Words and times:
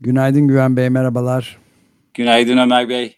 Günaydın 0.00 0.48
Güven 0.48 0.76
Bey, 0.76 0.90
merhabalar. 0.90 1.58
Günaydın 2.14 2.58
Ömer 2.58 2.88
Bey. 2.88 3.16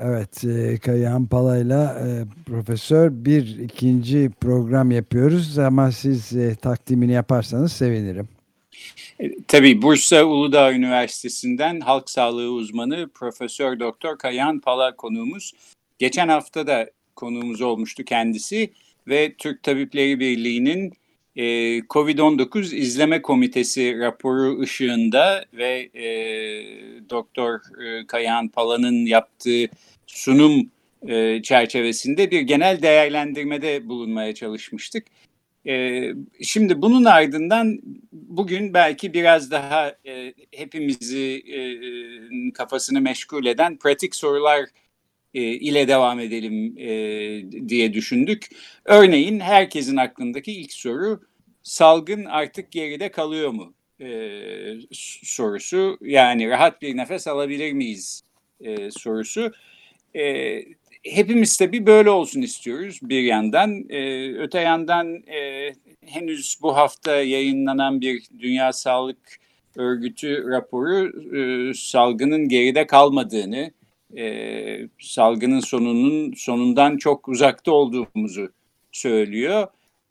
Evet, 0.00 0.44
e, 0.44 0.78
Kayahan 0.78 1.26
Pala'yla 1.26 2.00
e, 2.00 2.08
profesör 2.46 3.10
bir 3.12 3.58
ikinci 3.58 4.30
program 4.40 4.90
yapıyoruz 4.90 5.58
ama 5.58 5.92
siz 5.92 6.36
e, 6.36 6.54
takdimini 6.54 7.12
yaparsanız 7.12 7.72
sevinirim. 7.72 8.28
E, 9.20 9.30
tabii 9.48 9.82
Bursa 9.82 10.24
Uludağ 10.24 10.72
Üniversitesi'nden 10.72 11.80
halk 11.80 12.10
sağlığı 12.10 12.50
uzmanı 12.50 13.08
Profesör 13.14 13.80
Doktor 13.80 14.18
Kayahan 14.18 14.60
Pala 14.60 14.96
konuğumuz. 14.96 15.52
Geçen 15.98 16.28
hafta 16.28 16.66
da 16.66 16.90
konuğumuz 17.16 17.60
olmuştu 17.60 18.04
kendisi 18.04 18.72
ve 19.08 19.34
Türk 19.38 19.62
Tabipleri 19.62 20.20
Birliği'nin 20.20 20.92
e, 21.36 21.42
COVID-19 21.78 22.74
İzleme 22.74 23.22
Komitesi 23.22 23.98
raporu 23.98 24.60
ışığında 24.60 25.44
ve 25.52 25.90
e, 25.94 26.06
Doktor 27.10 27.60
e, 27.84 28.06
Kayahan 28.06 28.48
Pala'nın 28.48 29.06
yaptığı 29.06 29.64
sunum 30.06 30.70
e, 31.08 31.42
çerçevesinde 31.42 32.30
bir 32.30 32.40
genel 32.40 32.82
değerlendirmede 32.82 33.88
bulunmaya 33.88 34.34
çalışmıştık. 34.34 35.06
E, 35.66 36.02
şimdi 36.42 36.82
bunun 36.82 37.04
ardından 37.04 37.80
bugün 38.12 38.74
belki 38.74 39.14
biraz 39.14 39.50
daha 39.50 39.94
e, 40.06 40.34
hepimizi 40.52 41.42
e, 41.52 41.58
kafasını 42.52 43.00
meşgul 43.00 43.46
eden 43.46 43.76
pratik 43.76 44.14
sorular 44.14 44.60
e, 45.34 45.42
ile 45.42 45.88
devam 45.88 46.20
edelim 46.20 46.78
e, 46.78 47.68
diye 47.68 47.94
düşündük. 47.94 48.48
Örneğin 48.84 49.40
herkesin 49.40 49.96
aklındaki 49.96 50.52
ilk 50.52 50.72
soru 50.72 51.20
salgın 51.62 52.24
artık 52.24 52.72
geride 52.72 53.08
kalıyor 53.08 53.50
mu 53.50 53.74
e, 54.00 54.08
sorusu. 55.22 55.98
Yani 56.00 56.48
rahat 56.48 56.82
bir 56.82 56.96
nefes 56.96 57.28
alabilir 57.28 57.72
miyiz 57.72 58.22
sorusu. 58.90 59.52
E, 60.16 60.60
hepimiz 61.02 61.56
tabii 61.56 61.86
böyle 61.86 62.10
olsun 62.10 62.42
istiyoruz 62.42 63.00
bir 63.02 63.22
yandan. 63.22 63.92
Öte 64.38 64.60
yandan 64.60 65.22
henüz 66.06 66.58
bu 66.62 66.76
hafta 66.76 67.16
yayınlanan 67.16 68.00
bir 68.00 68.24
Dünya 68.38 68.72
Sağlık 68.72 69.18
Örgütü 69.76 70.50
raporu 70.50 71.12
salgının 71.74 72.48
geride 72.48 72.86
kalmadığını, 72.86 73.70
e, 74.18 74.88
salgının 75.00 75.60
sonunun 75.60 76.32
sonundan 76.32 76.96
çok 76.96 77.28
uzakta 77.28 77.72
olduğumuzu 77.72 78.48
söylüyor. 78.92 79.66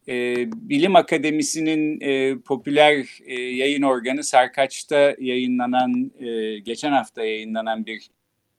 E, 0.08 0.36
Bilim 0.52 0.96
Akademisi'nin 0.96 2.02
e, 2.02 2.38
popüler 2.40 3.20
e, 3.26 3.42
yayın 3.42 3.82
organı 3.82 4.24
Sarkaç'ta 4.24 5.16
yayınlanan, 5.20 6.12
e, 6.20 6.60
geçen 6.60 6.92
hafta 6.92 7.26
yayınlanan 7.26 7.86
bir 7.86 8.10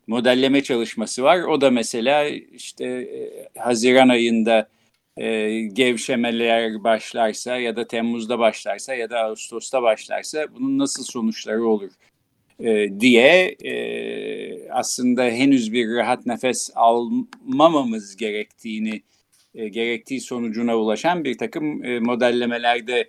modelleme 0.07 0.63
çalışması 0.63 1.23
var. 1.23 1.43
O 1.43 1.61
da 1.61 1.71
mesela 1.71 2.25
işte 2.53 2.85
e, 2.85 3.49
Haziran 3.59 4.09
ayında 4.09 4.69
e, 5.17 5.61
gevşemeler 5.61 6.85
başlarsa 6.85 7.57
ya 7.57 7.77
da 7.77 7.87
Temmuz'da 7.87 8.39
başlarsa 8.39 8.95
ya 8.95 9.11
da 9.11 9.21
Ağustos'ta 9.21 9.83
başlarsa 9.83 10.47
bunun 10.55 10.79
nasıl 10.79 11.05
sonuçları 11.05 11.65
olur 11.65 11.91
e, 12.61 13.01
diye 13.01 13.57
e, 13.65 13.73
aslında 14.71 15.25
henüz 15.25 15.73
bir 15.73 15.89
rahat 15.89 16.27
nefes 16.27 16.71
almamamız 16.75 18.17
gerektiğini 18.17 19.03
e, 19.55 19.69
gerektiği 19.69 20.21
sonucuna 20.21 20.77
ulaşan 20.77 21.25
bir 21.25 21.39
takım 21.39 21.85
e, 21.85 22.01
modellemelerde 22.01 23.09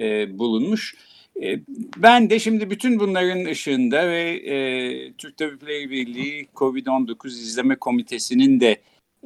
e, 0.00 0.38
bulunmuş. 0.38 0.94
E, 1.42 1.60
ben 1.96 2.30
de 2.30 2.38
şimdi 2.38 2.70
bütün 2.70 3.00
bunların 3.00 3.44
ışığında 3.44 4.08
ve 4.08 4.22
e, 4.30 5.12
Türk 5.12 5.36
Tabipleri 5.36 5.90
Birliği 5.90 6.46
COVID-19 6.54 7.26
İzleme 7.26 7.76
Komitesi'nin 7.76 8.60
de 8.60 8.76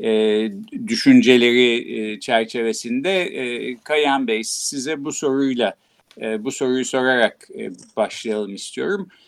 e, 0.03 0.51
düşünceleri 0.87 2.01
e, 2.01 2.21
çerçevesinde 2.21 3.23
e, 3.23 3.77
Kayan 3.77 4.27
Bey 4.27 4.45
size 4.45 5.05
bu 5.05 5.13
soruyla 5.13 5.75
e, 6.21 6.45
bu 6.45 6.51
soruyu 6.53 6.85
sorarak 6.85 7.49
e, 7.59 7.71
başlayalım 7.97 8.55
istiyorum. 8.55 9.09
E, 9.11 9.28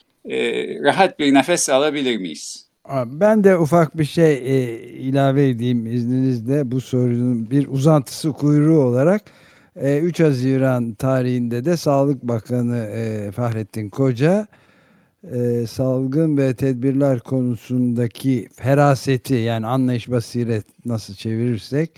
rahat 0.85 1.19
bir 1.19 1.35
nefes 1.35 1.69
alabilir 1.69 2.17
miyiz? 2.17 2.71
Ben 3.07 3.45
de 3.45 3.59
ufak 3.59 3.99
bir 3.99 4.05
şey 4.05 4.33
e, 4.33 4.79
ilave 4.83 5.49
edeyim 5.49 5.87
izninizle 5.87 6.71
bu 6.71 6.81
sorunun 6.81 7.51
bir 7.51 7.69
uzantısı 7.69 8.33
kuyruğu 8.33 8.81
olarak 8.81 9.23
3 9.77 10.21
e, 10.21 10.25
Haziran 10.25 10.95
tarihinde 10.95 11.65
de 11.65 11.77
Sağlık 11.77 12.23
Bakanı 12.23 12.79
e, 12.79 13.31
Fahrettin 13.33 13.91
Koca 13.91 14.47
e, 15.33 15.67
salgın 15.67 16.37
ve 16.37 16.55
tedbirler 16.55 17.21
konusundaki 17.21 18.49
feraseti 18.55 19.35
yani 19.35 19.67
anlayış 19.67 20.11
basiret 20.11 20.65
nasıl 20.85 21.15
çevirirsek 21.15 21.91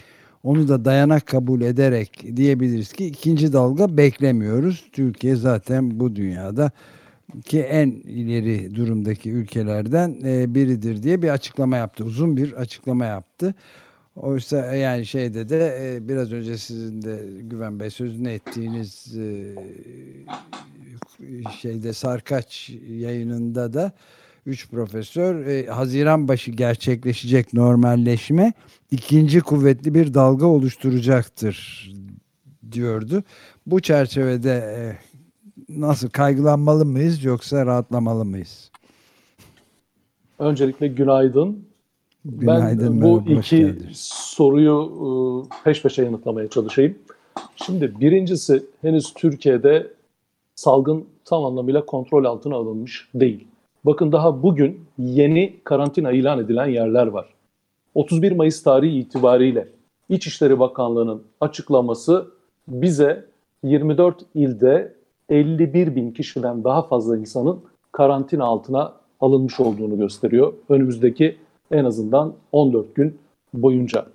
onu 0.42 0.68
da 0.68 0.84
dayanak 0.84 1.26
kabul 1.26 1.60
ederek 1.60 2.24
diyebiliriz 2.36 2.92
ki 2.92 3.06
ikinci 3.06 3.52
dalga 3.52 3.96
beklemiyoruz. 3.96 4.84
Türkiye 4.92 5.36
zaten 5.36 6.00
bu 6.00 6.16
dünyada 6.16 6.70
ki 7.44 7.60
en 7.60 7.90
ileri 7.90 8.74
durumdaki 8.74 9.30
ülkelerden 9.30 10.20
e, 10.24 10.54
biridir 10.54 11.02
diye 11.02 11.22
bir 11.22 11.28
açıklama 11.28 11.76
yaptı. 11.76 12.04
Uzun 12.04 12.36
bir 12.36 12.52
açıklama 12.52 13.04
yaptı. 13.04 13.54
Oysa 14.16 14.74
yani 14.74 15.06
şeyde 15.06 15.48
de 15.48 15.78
e, 15.82 16.08
biraz 16.08 16.32
önce 16.32 16.58
sizin 16.58 17.02
de 17.02 17.20
Güven 17.40 17.80
Bey 17.80 17.90
sözünü 17.90 18.30
ettiğiniz 18.30 19.16
e, 19.18 19.54
şeyde 21.60 21.92
Sarkaç 21.92 22.70
yayınında 22.88 23.72
da 23.72 23.92
üç 24.46 24.68
profesör 24.70 25.46
e, 25.46 25.66
Haziran 25.66 26.28
başı 26.28 26.50
gerçekleşecek 26.50 27.52
normalleşme 27.52 28.52
ikinci 28.90 29.40
kuvvetli 29.40 29.94
bir 29.94 30.14
dalga 30.14 30.46
oluşturacaktır 30.46 31.88
diyordu. 32.72 33.24
Bu 33.66 33.80
çerçevede 33.80 34.52
e, 34.52 35.11
nasıl 35.68 36.08
kaygılanmalı 36.10 36.86
mıyız 36.86 37.24
yoksa 37.24 37.66
rahatlamalı 37.66 38.24
mıyız? 38.24 38.70
Öncelikle 40.38 40.88
günaydın. 40.88 41.64
Günaydın, 42.24 43.00
ben 43.00 43.02
bu 43.02 43.22
iki 43.26 43.74
soruyu 43.94 44.92
e, 45.50 45.64
peş 45.64 45.82
peşe 45.82 46.02
yanıtlamaya 46.02 46.48
çalışayım. 46.48 46.98
Şimdi 47.56 48.00
birincisi 48.00 48.66
henüz 48.82 49.14
Türkiye'de 49.14 49.90
salgın 50.54 51.04
tam 51.24 51.44
anlamıyla 51.44 51.86
kontrol 51.86 52.24
altına 52.24 52.56
alınmış 52.56 53.08
değil. 53.14 53.46
Bakın 53.84 54.12
daha 54.12 54.42
bugün 54.42 54.80
yeni 54.98 55.56
karantina 55.64 56.12
ilan 56.12 56.38
edilen 56.38 56.66
yerler 56.66 57.06
var. 57.06 57.28
31 57.94 58.32
Mayıs 58.32 58.62
tarihi 58.62 58.98
itibariyle 58.98 59.68
İçişleri 60.08 60.58
Bakanlığı'nın 60.58 61.22
açıklaması 61.40 62.26
bize 62.68 63.24
24 63.62 64.22
ilde 64.34 64.94
51 65.32 65.96
bin 65.96 66.10
kişiden 66.10 66.64
daha 66.64 66.82
fazla 66.82 67.16
insanın 67.16 67.60
karantina 67.92 68.44
altına 68.44 68.92
alınmış 69.20 69.60
olduğunu 69.60 69.98
gösteriyor. 69.98 70.52
Önümüzdeki 70.68 71.36
en 71.70 71.84
azından 71.84 72.34
14 72.52 72.94
gün 72.94 73.18
boyunca. 73.54 74.06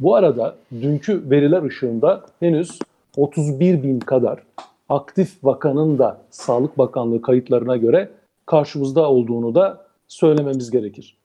Bu 0.00 0.14
arada 0.14 0.56
dünkü 0.72 1.30
veriler 1.30 1.62
ışığında 1.62 2.26
henüz 2.40 2.78
31 3.16 3.82
bin 3.82 4.00
kadar 4.00 4.42
aktif 4.88 5.44
vakanın 5.44 5.98
da 5.98 6.20
Sağlık 6.30 6.78
Bakanlığı 6.78 7.22
kayıtlarına 7.22 7.76
göre 7.76 8.10
karşımızda 8.46 9.10
olduğunu 9.10 9.54
da 9.54 9.86
söylememiz 10.08 10.70
gerekir. 10.70 11.16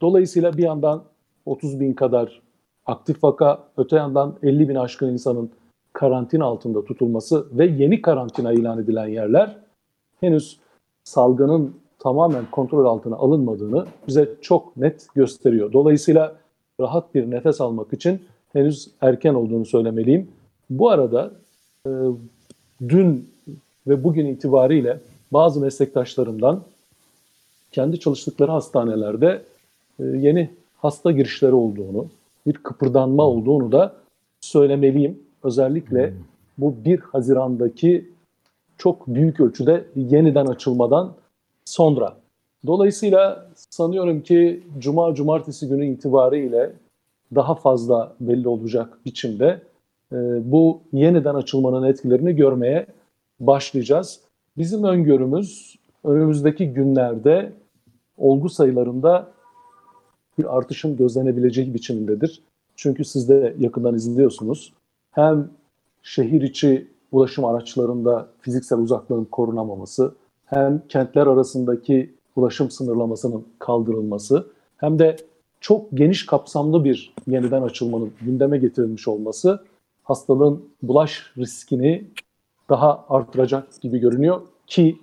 Dolayısıyla 0.00 0.56
bir 0.56 0.62
yandan 0.62 1.02
30 1.46 1.80
bin 1.80 1.92
kadar 1.92 2.42
aktif 2.86 3.24
vaka, 3.24 3.58
öte 3.76 3.96
yandan 3.96 4.34
50 4.42 4.68
bin 4.68 4.74
aşkın 4.74 5.12
insanın 5.12 5.50
karantina 5.92 6.44
altında 6.44 6.84
tutulması 6.84 7.46
ve 7.58 7.66
yeni 7.66 8.02
karantina 8.02 8.52
ilan 8.52 8.78
edilen 8.78 9.08
yerler 9.08 9.56
henüz 10.20 10.58
salgının 11.04 11.74
tamamen 11.98 12.44
kontrol 12.50 12.84
altına 12.84 13.16
alınmadığını 13.16 13.86
bize 14.08 14.28
çok 14.40 14.76
net 14.76 15.06
gösteriyor. 15.14 15.72
Dolayısıyla 15.72 16.36
rahat 16.80 17.14
bir 17.14 17.30
nefes 17.30 17.60
almak 17.60 17.92
için 17.92 18.22
henüz 18.52 18.90
erken 19.00 19.34
olduğunu 19.34 19.66
söylemeliyim. 19.66 20.28
Bu 20.70 20.90
arada 20.90 21.32
e, 21.86 21.90
dün 22.88 23.30
ve 23.86 24.04
bugün 24.04 24.26
itibariyle 24.26 25.00
bazı 25.32 25.60
meslektaşlarımdan 25.60 26.62
kendi 27.72 28.00
çalıştıkları 28.00 28.50
hastanelerde 28.50 29.42
e, 30.00 30.04
yeni 30.04 30.50
hasta 30.76 31.10
girişleri 31.12 31.54
olduğunu, 31.54 32.06
bir 32.46 32.52
kıpırdanma 32.52 33.22
olduğunu 33.22 33.72
da 33.72 33.94
söylemeliyim. 34.40 35.18
Özellikle 35.42 36.10
hmm. 36.10 36.16
bu 36.58 36.84
1 36.84 36.98
Haziran'daki 36.98 38.10
çok 38.78 39.06
büyük 39.06 39.40
ölçüde 39.40 39.84
yeniden 39.96 40.46
açılmadan 40.46 41.12
sonra. 41.64 42.16
Dolayısıyla 42.66 43.46
sanıyorum 43.54 44.20
ki 44.20 44.62
Cuma, 44.78 45.14
Cumartesi 45.14 45.68
günü 45.68 45.86
itibariyle 45.86 46.72
daha 47.34 47.54
fazla 47.54 48.16
belli 48.20 48.48
olacak 48.48 48.98
biçimde 49.04 49.62
e, 50.12 50.16
bu 50.52 50.80
yeniden 50.92 51.34
açılmanın 51.34 51.86
etkilerini 51.86 52.36
görmeye 52.36 52.86
başlayacağız. 53.40 54.20
Bizim 54.56 54.84
öngörümüz 54.84 55.76
önümüzdeki 56.04 56.72
günlerde 56.72 57.52
olgu 58.18 58.48
sayılarında 58.48 59.32
bir 60.38 60.56
artışın 60.56 60.96
gözlenebileceği 60.96 61.74
biçimindedir. 61.74 62.42
Çünkü 62.76 63.04
siz 63.04 63.28
de 63.28 63.54
yakından 63.58 63.94
izliyorsunuz. 63.94 64.72
Hem 65.12 65.50
şehir 66.02 66.42
içi 66.42 66.88
ulaşım 67.12 67.44
araçlarında 67.44 68.28
fiziksel 68.40 68.78
uzaklığın 68.78 69.24
korunamaması, 69.24 70.14
hem 70.46 70.82
kentler 70.88 71.26
arasındaki 71.26 72.14
ulaşım 72.36 72.70
sınırlamasının 72.70 73.46
kaldırılması, 73.58 74.46
hem 74.76 74.98
de 74.98 75.16
çok 75.60 75.86
geniş 75.94 76.26
kapsamlı 76.26 76.84
bir 76.84 77.14
yeniden 77.26 77.62
açılmanın 77.62 78.12
gündeme 78.20 78.58
getirilmiş 78.58 79.08
olması 79.08 79.64
hastalığın 80.02 80.64
bulaş 80.82 81.32
riskini 81.38 82.04
daha 82.68 83.04
artıracak 83.08 83.80
gibi 83.80 83.98
görünüyor 83.98 84.40
ki 84.66 84.98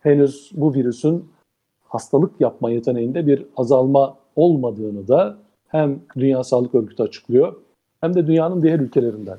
henüz 0.00 0.50
bu 0.54 0.74
virüsün 0.74 1.28
hastalık 1.84 2.40
yapma 2.40 2.70
yeteneğinde 2.70 3.26
bir 3.26 3.46
azalma 3.56 4.16
olmadığını 4.36 5.08
da 5.08 5.38
hem 5.68 6.00
Dünya 6.16 6.44
Sağlık 6.44 6.74
Örgütü 6.74 7.02
açıklıyor 7.02 7.54
hem 8.00 8.14
de 8.14 8.26
dünyanın 8.26 8.62
diğer 8.62 8.80
ülkelerinden. 8.80 9.38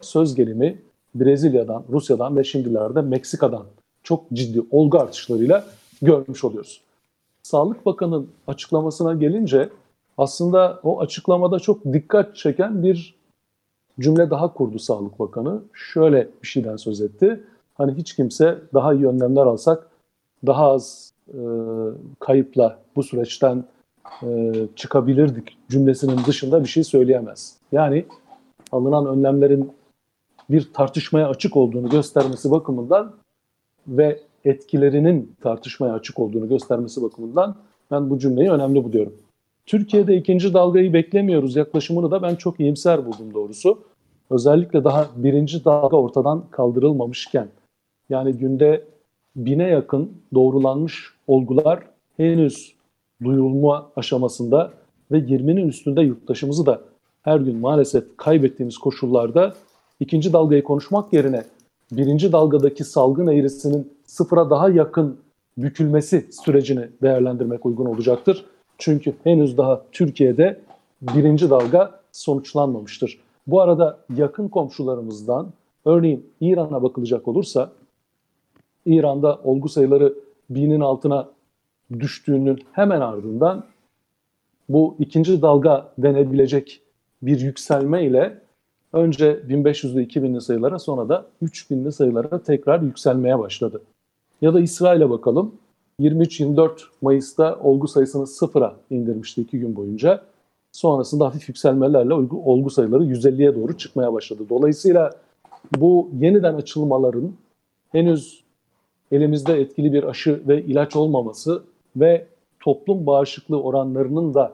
Söz 0.00 0.34
gelimi 0.34 0.82
Brezilya'dan, 1.14 1.84
Rusya'dan 1.90 2.36
ve 2.36 2.44
şimdilerde 2.44 3.00
Meksika'dan 3.00 3.66
çok 4.02 4.30
ciddi 4.32 4.62
olgu 4.70 4.98
artışlarıyla 4.98 5.64
görmüş 6.02 6.44
oluyoruz. 6.44 6.80
Sağlık 7.42 7.86
Bakanı'nın 7.86 8.28
açıklamasına 8.46 9.14
gelince 9.14 9.68
aslında 10.18 10.80
o 10.82 11.00
açıklamada 11.00 11.58
çok 11.58 11.84
dikkat 11.84 12.36
çeken 12.36 12.82
bir 12.82 13.14
cümle 14.00 14.30
daha 14.30 14.52
kurdu 14.52 14.78
Sağlık 14.78 15.18
Bakanı. 15.18 15.62
Şöyle 15.72 16.28
bir 16.42 16.48
şeyden 16.48 16.76
söz 16.76 17.00
etti. 17.00 17.44
Hani 17.74 17.94
hiç 17.94 18.16
kimse 18.16 18.58
daha 18.74 18.94
iyi 18.94 19.06
önlemler 19.06 19.46
alsak 19.46 19.90
daha 20.46 20.70
az 20.72 21.12
e, 21.28 21.40
kayıpla 22.20 22.78
bu 22.96 23.02
süreçten 23.02 23.64
e, 24.22 24.52
çıkabilirdik 24.76 25.56
cümlesinin 25.68 26.18
dışında 26.26 26.62
bir 26.62 26.68
şey 26.68 26.84
söyleyemez. 26.84 27.56
Yani 27.72 28.04
alınan 28.72 29.06
önlemlerin 29.06 29.72
bir 30.50 30.72
tartışmaya 30.72 31.28
açık 31.28 31.56
olduğunu 31.56 31.88
göstermesi 31.88 32.50
bakımından 32.50 33.14
ve 33.88 34.20
etkilerinin 34.44 35.36
tartışmaya 35.42 35.94
açık 35.94 36.18
olduğunu 36.18 36.48
göstermesi 36.48 37.02
bakımından 37.02 37.56
ben 37.90 38.10
bu 38.10 38.18
cümleyi 38.18 38.50
önemli 38.50 38.84
buluyorum. 38.84 39.12
Türkiye'de 39.66 40.16
ikinci 40.16 40.54
dalgayı 40.54 40.92
beklemiyoruz 40.92 41.56
yaklaşımını 41.56 42.10
da 42.10 42.22
ben 42.22 42.34
çok 42.34 42.60
iyimser 42.60 43.06
buldum 43.06 43.34
doğrusu. 43.34 43.78
Özellikle 44.30 44.84
daha 44.84 45.06
birinci 45.16 45.64
dalga 45.64 45.96
ortadan 45.96 46.44
kaldırılmamışken 46.50 47.48
yani 48.08 48.32
günde 48.32 48.84
bine 49.36 49.68
yakın 49.68 50.12
doğrulanmış 50.34 51.14
olgular 51.26 51.80
henüz 52.16 52.73
duyulma 53.24 53.90
aşamasında 53.96 54.72
ve 55.12 55.18
20'nin 55.18 55.68
üstünde 55.68 56.02
yurttaşımızı 56.02 56.66
da 56.66 56.80
her 57.22 57.40
gün 57.40 57.58
maalesef 57.58 58.16
kaybettiğimiz 58.16 58.78
koşullarda 58.78 59.54
ikinci 60.00 60.32
dalgayı 60.32 60.64
konuşmak 60.64 61.12
yerine 61.12 61.44
birinci 61.92 62.32
dalgadaki 62.32 62.84
salgın 62.84 63.26
eğrisinin 63.26 63.92
sıfıra 64.06 64.50
daha 64.50 64.68
yakın 64.70 65.18
bükülmesi 65.58 66.26
sürecini 66.30 66.88
değerlendirmek 67.02 67.66
uygun 67.66 67.86
olacaktır. 67.86 68.44
Çünkü 68.78 69.14
henüz 69.24 69.58
daha 69.58 69.82
Türkiye'de 69.92 70.60
birinci 71.02 71.50
dalga 71.50 72.00
sonuçlanmamıştır. 72.12 73.20
Bu 73.46 73.60
arada 73.60 73.98
yakın 74.16 74.48
komşularımızdan 74.48 75.52
örneğin 75.84 76.26
İran'a 76.40 76.82
bakılacak 76.82 77.28
olursa 77.28 77.72
İran'da 78.86 79.40
olgu 79.44 79.68
sayıları 79.68 80.14
binin 80.50 80.80
altına 80.80 81.28
düştüğünün 82.00 82.64
hemen 82.72 83.00
ardından 83.00 83.64
bu 84.68 84.96
ikinci 84.98 85.42
dalga 85.42 85.92
denebilecek 85.98 86.80
bir 87.22 87.40
yükselme 87.40 88.04
ile 88.04 88.38
önce 88.92 89.40
1500'lü 89.48 90.06
2000'li 90.06 90.40
sayılara 90.40 90.78
sonra 90.78 91.08
da 91.08 91.26
3000'li 91.42 91.92
sayılara 91.92 92.42
tekrar 92.42 92.80
yükselmeye 92.80 93.38
başladı. 93.38 93.82
Ya 94.42 94.54
da 94.54 94.60
İsrail'e 94.60 95.10
bakalım. 95.10 95.54
23-24 96.00 96.70
Mayıs'ta 97.02 97.58
olgu 97.58 97.88
sayısını 97.88 98.26
sıfıra 98.26 98.76
indirmişti 98.90 99.40
iki 99.40 99.58
gün 99.58 99.76
boyunca. 99.76 100.22
Sonrasında 100.72 101.24
hafif 101.24 101.48
yükselmelerle 101.48 102.14
olgu, 102.14 102.70
sayıları 102.70 103.04
150'ye 103.04 103.54
doğru 103.54 103.78
çıkmaya 103.78 104.12
başladı. 104.12 104.42
Dolayısıyla 104.48 105.12
bu 105.78 106.10
yeniden 106.20 106.54
açılmaların 106.54 107.32
henüz 107.92 108.44
elimizde 109.12 109.60
etkili 109.60 109.92
bir 109.92 110.04
aşı 110.04 110.42
ve 110.48 110.62
ilaç 110.62 110.96
olmaması 110.96 111.62
ve 111.96 112.26
toplum 112.60 113.06
bağışıklığı 113.06 113.62
oranlarının 113.62 114.34
da 114.34 114.52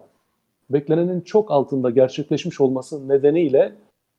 beklenenin 0.71 1.21
çok 1.21 1.51
altında 1.51 1.91
gerçekleşmiş 1.91 2.61
olması 2.61 3.09
nedeniyle 3.09 3.73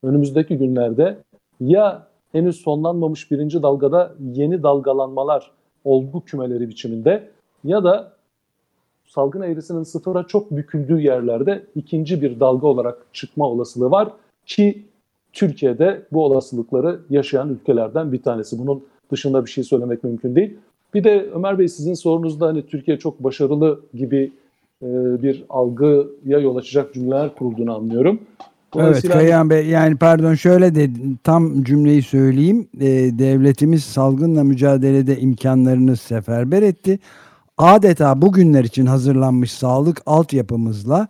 önümüzdeki 0.03 0.57
günlerde 0.57 1.18
ya 1.59 2.07
henüz 2.31 2.56
sonlanmamış 2.61 3.31
birinci 3.31 3.63
dalgada 3.63 4.16
yeni 4.33 4.63
dalgalanmalar 4.63 5.51
olgu 5.83 6.25
kümeleri 6.25 6.69
biçiminde 6.69 7.30
ya 7.63 7.83
da 7.83 8.13
salgın 9.07 9.42
eğrisinin 9.42 9.83
sıfıra 9.83 10.23
çok 10.23 10.51
büküldüğü 10.51 10.99
yerlerde 10.99 11.66
ikinci 11.75 12.21
bir 12.21 12.40
dalga 12.40 12.68
olarak 12.68 13.06
çıkma 13.13 13.49
olasılığı 13.49 13.92
var 13.92 14.09
ki 14.45 14.85
Türkiye'de 15.33 16.06
bu 16.11 16.25
olasılıkları 16.25 16.99
yaşayan 17.09 17.49
ülkelerden 17.49 18.11
bir 18.11 18.23
tanesi. 18.23 18.59
Bunun 18.59 18.83
dışında 19.11 19.45
bir 19.45 19.49
şey 19.49 19.63
söylemek 19.63 20.04
mümkün 20.04 20.35
değil. 20.35 20.57
Bir 20.94 21.04
de 21.04 21.30
Ömer 21.36 21.60
Bey 21.60 21.68
sizin 21.68 21.94
sorunuzda 21.94 22.48
hani 22.48 22.66
Türkiye 22.66 23.00
çok 23.00 23.24
başarılı 23.24 23.80
gibi 23.94 24.31
e, 24.83 24.88
bir 25.24 25.44
algıya 25.50 26.40
yol 26.40 26.56
açacak 26.56 26.94
cümleler 26.94 27.36
kurulduğunu 27.36 27.76
anlıyorum. 27.76 28.19
Evet 28.76 29.10
Kayan 29.10 29.50
Bey 29.50 29.68
yani 29.68 29.98
pardon 29.98 30.33
şöyle 30.33 30.76
de 30.76 30.90
tam 31.24 31.64
cümleyi 31.64 32.02
söyleyeyim. 32.02 32.68
E, 32.80 32.90
devletimiz 33.19 33.83
salgınla 33.83 34.44
mücadelede 34.44 35.19
imkanlarını 35.19 35.98
seferber 35.98 36.62
etti. 36.62 37.00
Adeta 37.57 38.21
bugünler 38.21 38.64
için 38.64 38.86
hazırlanmış 38.86 39.52
sağlık 39.52 40.02
altyapımızla 40.06 41.07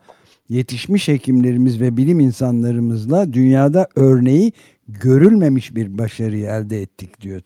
yetişmiş 0.49 1.07
hekimlerimiz 1.07 1.81
ve 1.81 1.97
bilim 1.97 2.19
insanlarımızla 2.19 3.33
dünyada 3.33 3.87
örneği 3.95 4.53
görülmemiş 4.87 5.75
bir 5.75 5.97
başarıyı 5.97 6.45
elde 6.45 6.81
ettik 6.81 7.21
diyor 7.21 7.41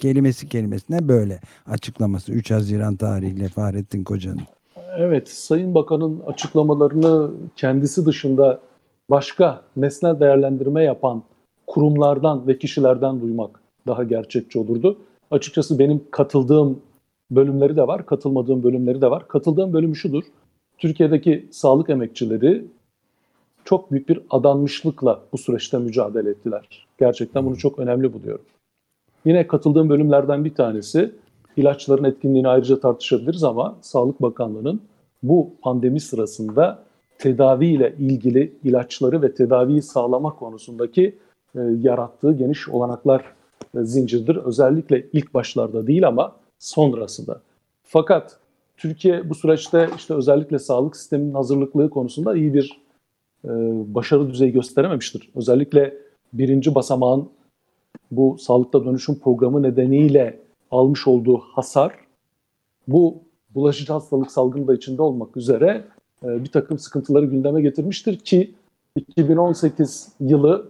kelimesi 0.00 0.48
kelimesine 0.48 1.08
böyle 1.08 1.40
açıklaması 1.66 2.32
3 2.32 2.50
Haziran 2.50 2.96
tarihiyle 2.96 3.48
Fahrettin 3.48 4.04
Koca'nın. 4.04 4.42
Evet, 4.98 5.28
Sayın 5.28 5.74
Bakan'ın 5.74 6.20
açıklamalarını 6.26 7.30
kendisi 7.56 8.06
dışında 8.06 8.60
başka 9.10 9.62
nesnel 9.76 10.20
değerlendirme 10.20 10.84
yapan 10.84 11.22
kurumlardan 11.66 12.46
ve 12.46 12.58
kişilerden 12.58 13.20
duymak 13.20 13.60
daha 13.86 14.04
gerçekçi 14.04 14.58
olurdu. 14.58 14.98
Açıkçası 15.30 15.78
benim 15.78 16.04
katıldığım 16.10 16.80
bölümleri 17.30 17.76
de 17.76 17.86
var, 17.86 18.06
katılmadığım 18.06 18.62
bölümleri 18.62 19.00
de 19.00 19.10
var. 19.10 19.28
Katıldığım 19.28 19.72
bölüm 19.72 19.96
şudur. 19.96 20.24
Türkiye'deki 20.78 21.48
sağlık 21.50 21.90
emekçileri 21.90 22.64
çok 23.64 23.92
büyük 23.92 24.08
bir 24.08 24.20
adanmışlıkla 24.30 25.20
bu 25.32 25.38
süreçte 25.38 25.78
mücadele 25.78 26.30
ettiler. 26.30 26.86
Gerçekten 26.98 27.46
bunu 27.46 27.56
çok 27.56 27.78
önemli 27.78 28.12
buluyorum. 28.12 28.44
Yine 29.28 29.46
katıldığım 29.46 29.88
bölümlerden 29.88 30.44
bir 30.44 30.54
tanesi 30.54 31.12
ilaçların 31.56 32.04
etkinliğini 32.04 32.48
ayrıca 32.48 32.80
tartışabiliriz 32.80 33.44
ama 33.44 33.76
Sağlık 33.80 34.22
Bakanlığı'nın 34.22 34.80
bu 35.22 35.50
pandemi 35.62 36.00
sırasında 36.00 36.82
tedavi 37.18 37.66
ile 37.66 37.94
ilgili 37.98 38.52
ilaçları 38.64 39.22
ve 39.22 39.34
tedaviyi 39.34 39.82
sağlama 39.82 40.36
konusundaki 40.36 41.18
e, 41.54 41.60
yarattığı 41.80 42.32
geniş 42.32 42.68
olanaklar 42.68 43.24
e, 43.74 43.84
zincirdir. 43.84 44.36
Özellikle 44.36 45.06
ilk 45.12 45.34
başlarda 45.34 45.86
değil 45.86 46.08
ama 46.08 46.36
sonrasında. 46.58 47.40
Fakat 47.84 48.38
Türkiye 48.76 49.30
bu 49.30 49.34
süreçte 49.34 49.88
işte 49.96 50.14
özellikle 50.14 50.58
sağlık 50.58 50.96
sisteminin 50.96 51.34
hazırlıklığı 51.34 51.90
konusunda 51.90 52.36
iyi 52.36 52.54
bir 52.54 52.80
e, 53.44 53.48
başarı 53.94 54.30
düzeyi 54.30 54.52
gösterememiştir. 54.52 55.30
Özellikle 55.34 55.94
birinci 56.32 56.74
basamağın 56.74 57.28
bu 58.10 58.36
sağlıkta 58.38 58.84
dönüşüm 58.84 59.18
programı 59.18 59.62
nedeniyle 59.62 60.40
almış 60.70 61.06
olduğu 61.06 61.38
hasar 61.38 61.92
bu 62.88 63.22
bulaşıcı 63.54 63.92
hastalık 63.92 64.30
salgını 64.30 64.68
da 64.68 64.74
içinde 64.74 65.02
olmak 65.02 65.36
üzere 65.36 65.84
e, 66.24 66.44
bir 66.44 66.50
takım 66.50 66.78
sıkıntıları 66.78 67.26
gündeme 67.26 67.62
getirmiştir 67.62 68.18
ki 68.18 68.54
2018 68.96 70.08
yılı 70.20 70.68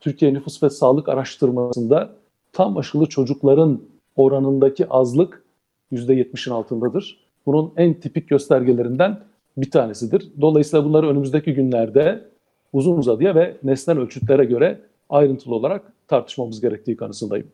Türkiye 0.00 0.34
Nüfus 0.34 0.62
ve 0.62 0.70
Sağlık 0.70 1.08
Araştırması'nda 1.08 2.10
tam 2.52 2.76
aşılı 2.76 3.06
çocukların 3.06 3.80
oranındaki 4.16 4.88
azlık 4.88 5.44
%70'in 5.92 6.54
altındadır. 6.54 7.28
Bunun 7.46 7.72
en 7.76 7.94
tipik 7.94 8.28
göstergelerinden 8.28 9.20
bir 9.56 9.70
tanesidir. 9.70 10.28
Dolayısıyla 10.40 10.84
bunları 10.84 11.08
önümüzdeki 11.08 11.54
günlerde 11.54 12.24
uzun 12.72 12.98
uzadıya 12.98 13.34
ve 13.34 13.56
nesnel 13.62 13.98
ölçütlere 13.98 14.44
göre 14.44 14.80
ayrıntılı 15.08 15.54
olarak 15.54 15.92
tartışmamız 16.08 16.60
gerektiği 16.60 16.96
kanısındayım. 16.96 17.52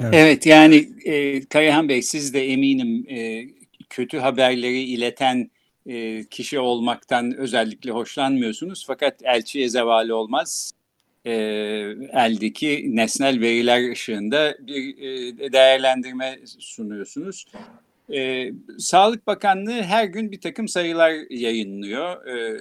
Evet, 0.00 0.14
evet 0.14 0.46
yani 0.46 0.88
e, 1.04 1.44
Kayahan 1.44 1.88
Bey 1.88 2.02
siz 2.02 2.34
de 2.34 2.46
eminim 2.46 3.06
e, 3.08 3.48
kötü 3.90 4.18
haberleri 4.18 4.80
ileten 4.80 5.50
e, 5.86 6.24
kişi 6.24 6.58
olmaktan 6.58 7.36
özellikle 7.36 7.90
hoşlanmıyorsunuz. 7.90 8.84
Fakat 8.86 9.22
elçiye 9.22 9.68
zevali 9.68 10.12
olmaz. 10.12 10.72
E, 11.24 11.32
eldeki 12.12 12.96
nesnel 12.96 13.40
veriler 13.40 13.92
ışığında 13.92 14.56
bir 14.60 14.98
e, 14.98 15.52
değerlendirme 15.52 16.38
sunuyorsunuz. 16.58 17.46
E, 18.12 18.50
Sağlık 18.78 19.26
Bakanlığı 19.26 19.82
her 19.82 20.04
gün 20.04 20.32
bir 20.32 20.40
takım 20.40 20.68
sayılar 20.68 21.12
yayınlıyor. 21.30 22.26
E, 22.26 22.60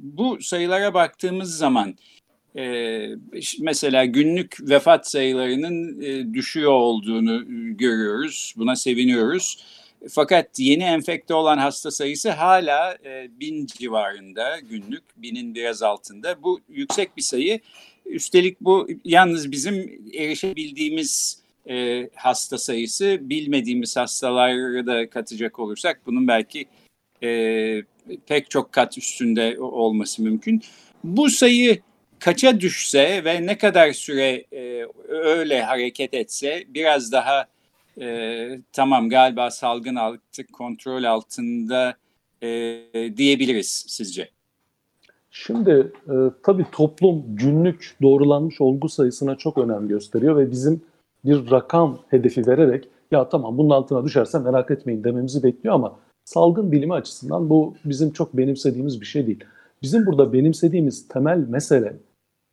bu 0.00 0.42
sayılara 0.42 0.94
baktığımız 0.94 1.56
zaman 1.56 1.94
e, 2.56 3.06
mesela 3.60 4.04
günlük 4.04 4.56
vefat 4.60 5.10
sayılarının 5.10 6.02
e, 6.02 6.34
düşüyor 6.34 6.72
olduğunu 6.72 7.42
görüyoruz. 7.76 8.54
Buna 8.56 8.76
seviniyoruz. 8.76 9.64
Fakat 10.08 10.58
yeni 10.58 10.82
enfekte 10.82 11.34
olan 11.34 11.58
hasta 11.58 11.90
sayısı 11.90 12.30
hala 12.30 12.98
e, 13.04 13.28
bin 13.40 13.66
civarında 13.66 14.58
günlük, 14.58 15.02
binin 15.16 15.54
biraz 15.54 15.82
altında. 15.82 16.42
Bu 16.42 16.60
yüksek 16.68 17.16
bir 17.16 17.22
sayı. 17.22 17.60
Üstelik 18.06 18.60
bu 18.60 18.88
yalnız 19.04 19.52
bizim 19.52 20.02
erişebildiğimiz 20.14 21.42
e, 21.68 22.08
hasta 22.14 22.58
sayısı, 22.58 23.18
bilmediğimiz 23.20 23.96
hastaları 23.96 24.86
da 24.86 25.10
katacak 25.10 25.58
olursak 25.58 26.00
bunun 26.06 26.28
belki 26.28 26.66
e, 27.22 27.82
pek 28.26 28.50
çok 28.50 28.72
kat 28.72 28.98
üstünde 28.98 29.60
olması 29.60 30.22
mümkün. 30.22 30.62
Bu 31.04 31.30
sayı 31.30 31.80
kaça 32.18 32.60
düşse 32.60 33.24
ve 33.24 33.46
ne 33.46 33.58
kadar 33.58 33.92
süre 33.92 34.44
e, 34.52 34.86
öyle 35.08 35.62
hareket 35.62 36.14
etse 36.14 36.64
biraz 36.68 37.12
daha 37.12 37.46
e, 38.00 38.48
tamam 38.72 39.08
galiba 39.08 39.50
salgın 39.50 39.96
artık 39.96 40.52
kontrol 40.52 41.04
altında 41.04 41.94
e, 42.42 42.48
diyebiliriz 43.16 43.84
sizce? 43.88 44.28
Şimdi 45.30 45.92
e, 46.08 46.14
tabii 46.42 46.66
toplum 46.72 47.24
günlük 47.28 47.96
doğrulanmış 48.02 48.60
olgu 48.60 48.88
sayısına 48.88 49.36
çok 49.36 49.58
önem 49.58 49.88
gösteriyor 49.88 50.36
ve 50.36 50.50
bizim 50.50 50.82
bir 51.24 51.50
rakam 51.50 51.98
hedefi 52.08 52.46
vererek 52.46 52.88
ya 53.10 53.28
tamam 53.28 53.58
bunun 53.58 53.70
altına 53.70 54.04
düşerse 54.04 54.38
merak 54.38 54.70
etmeyin 54.70 55.04
dememizi 55.04 55.42
bekliyor 55.42 55.74
ama 55.74 55.98
salgın 56.30 56.72
bilimi 56.72 56.94
açısından 56.94 57.50
bu 57.50 57.74
bizim 57.84 58.10
çok 58.10 58.36
benimsediğimiz 58.36 59.00
bir 59.00 59.06
şey 59.06 59.26
değil. 59.26 59.44
Bizim 59.82 60.06
burada 60.06 60.32
benimsediğimiz 60.32 61.08
temel 61.08 61.38
mesele 61.38 61.96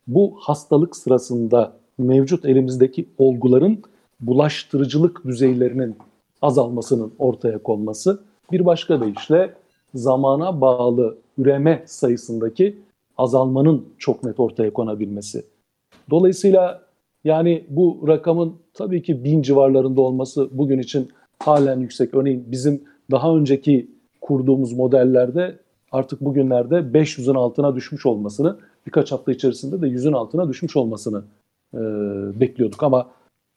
bu 0.06 0.36
hastalık 0.40 0.96
sırasında 0.96 1.72
mevcut 1.98 2.44
elimizdeki 2.44 3.08
olguların 3.18 3.82
bulaştırıcılık 4.20 5.24
düzeylerinin 5.24 5.96
azalmasının 6.42 7.12
ortaya 7.18 7.58
konması. 7.58 8.20
Bir 8.52 8.64
başka 8.64 9.00
deyişle 9.00 9.54
zamana 9.94 10.60
bağlı 10.60 11.18
üreme 11.38 11.82
sayısındaki 11.86 12.78
azalmanın 13.16 13.88
çok 13.98 14.24
net 14.24 14.40
ortaya 14.40 14.72
konabilmesi. 14.72 15.44
Dolayısıyla 16.10 16.82
yani 17.24 17.64
bu 17.68 18.04
rakamın 18.08 18.54
tabii 18.74 19.02
ki 19.02 19.24
bin 19.24 19.42
civarlarında 19.42 20.00
olması 20.00 20.48
bugün 20.52 20.78
için 20.78 21.08
halen 21.38 21.80
yüksek. 21.80 22.14
Örneğin 22.14 22.44
bizim 22.46 22.82
daha 23.10 23.36
önceki 23.36 23.90
kurduğumuz 24.20 24.72
modellerde 24.72 25.58
artık 25.92 26.20
bugünlerde 26.20 26.74
500'ün 26.74 27.34
altına 27.34 27.76
düşmüş 27.76 28.06
olmasını, 28.06 28.58
birkaç 28.86 29.12
hafta 29.12 29.32
içerisinde 29.32 29.82
de 29.82 29.86
100'ün 29.86 30.12
altına 30.12 30.48
düşmüş 30.48 30.76
olmasını 30.76 31.24
e, 31.74 31.78
bekliyorduk. 32.40 32.82
Ama 32.82 33.10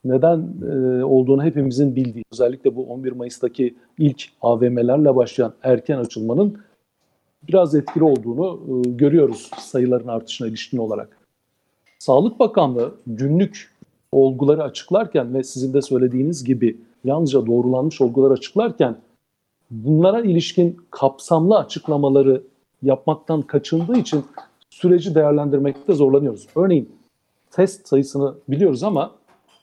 neden 0.06 0.48
e, 0.72 1.04
olduğunu 1.04 1.44
hepimizin 1.44 1.96
bildiği, 1.96 2.24
özellikle 2.32 2.76
bu 2.76 2.86
11 2.86 3.12
Mayıs'taki 3.12 3.76
ilk 3.98 4.24
AVM'lerle 4.42 5.16
başlayan 5.16 5.54
erken 5.64 5.98
açılmanın 5.98 6.58
biraz 7.48 7.76
etkili 7.76 8.04
olduğunu 8.04 8.60
e, 8.68 8.90
görüyoruz 8.90 9.52
sayıların 9.60 10.08
artışına 10.08 10.48
ilişkin 10.48 10.78
olarak. 10.78 11.18
Sağlık 12.00 12.40
Bakanlığı 12.40 12.96
günlük 13.08 13.72
olguları 14.12 14.64
açıklarken 14.64 15.34
ve 15.34 15.44
sizin 15.44 15.74
de 15.74 15.82
söylediğiniz 15.82 16.44
gibi 16.44 16.78
yalnızca 17.04 17.46
doğrulanmış 17.46 18.02
olguları 18.02 18.34
açıklarken 18.34 18.96
bunlara 19.72 20.22
ilişkin 20.22 20.78
kapsamlı 20.90 21.58
açıklamaları 21.58 22.44
yapmaktan 22.84 23.42
kaçındığı 23.42 23.98
için 23.98 24.26
süreci 24.70 25.16
değerlendirmekte 25.16 25.94
zorlanıyoruz. 25.94 26.48
Örneğin 26.56 26.90
test 27.52 27.88
sayısını 27.88 28.36
biliyoruz 28.48 28.84
ama 28.84 29.12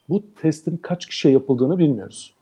bu 0.08 0.22
testin 0.40 0.76
kaç 0.76 1.06
kişiye 1.06 1.34
yapıldığını 1.34 1.78
bilmiyoruz. 1.78 2.34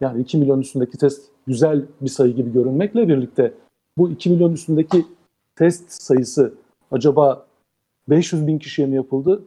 Yani 0.00 0.22
2 0.22 0.38
milyon 0.38 0.60
üstündeki 0.60 0.98
test 0.98 1.30
güzel 1.46 1.84
bir 2.00 2.08
sayı 2.08 2.34
gibi 2.34 2.52
görünmekle 2.52 3.08
birlikte 3.08 3.54
bu 3.98 4.10
2 4.10 4.30
milyon 4.30 4.52
üstündeki 4.52 5.06
test 5.56 5.92
sayısı 6.02 6.54
acaba 6.92 7.46
500 8.08 8.46
bin 8.46 8.58
kişiye 8.58 8.88
mi 8.88 8.96
yapıldı 8.96 9.42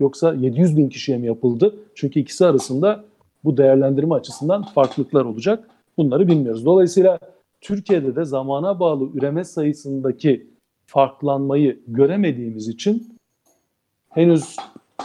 yoksa 0.00 0.34
700 0.34 0.76
bin 0.76 0.88
kişiye 0.88 1.18
mi 1.18 1.26
yapıldı? 1.26 1.74
Çünkü 1.94 2.20
ikisi 2.20 2.46
arasında 2.46 3.04
bu 3.44 3.56
değerlendirme 3.56 4.14
açısından 4.14 4.62
farklılıklar 4.62 5.24
olacak. 5.24 5.68
Bunları 5.98 6.28
bilmiyoruz. 6.28 6.64
Dolayısıyla 6.64 7.18
Türkiye'de 7.60 8.16
de 8.16 8.24
zamana 8.24 8.80
bağlı 8.80 9.08
üreme 9.14 9.44
sayısındaki 9.44 10.50
farklanmayı 10.86 11.80
göremediğimiz 11.86 12.68
için 12.68 13.18
henüz 14.08 14.56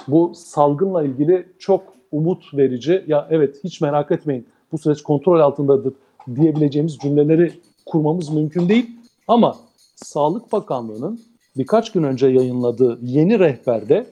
bu 0.08 0.32
salgınla 0.36 1.04
ilgili 1.04 1.48
çok 1.60 1.84
umut 2.12 2.54
verici 2.54 3.04
ya 3.08 3.28
evet 3.30 3.64
hiç 3.64 3.82
merak 3.82 4.12
etmeyin 4.12 4.48
bu 4.72 4.78
süreç 4.78 5.02
kontrol 5.02 5.40
altındadır 5.40 5.94
diyebileceğimiz 6.36 6.98
cümleleri 6.98 7.52
kurmamız 7.86 8.30
mümkün 8.30 8.70
değil. 8.70 8.90
Ama 9.28 9.56
Sağlık 9.96 10.52
Bakanlığı'nın 10.52 11.22
birkaç 11.58 11.92
gün 11.92 12.04
önce 12.04 12.28
yayınladığı 12.28 13.00
yeni 13.02 13.40
rehberde 13.40 14.08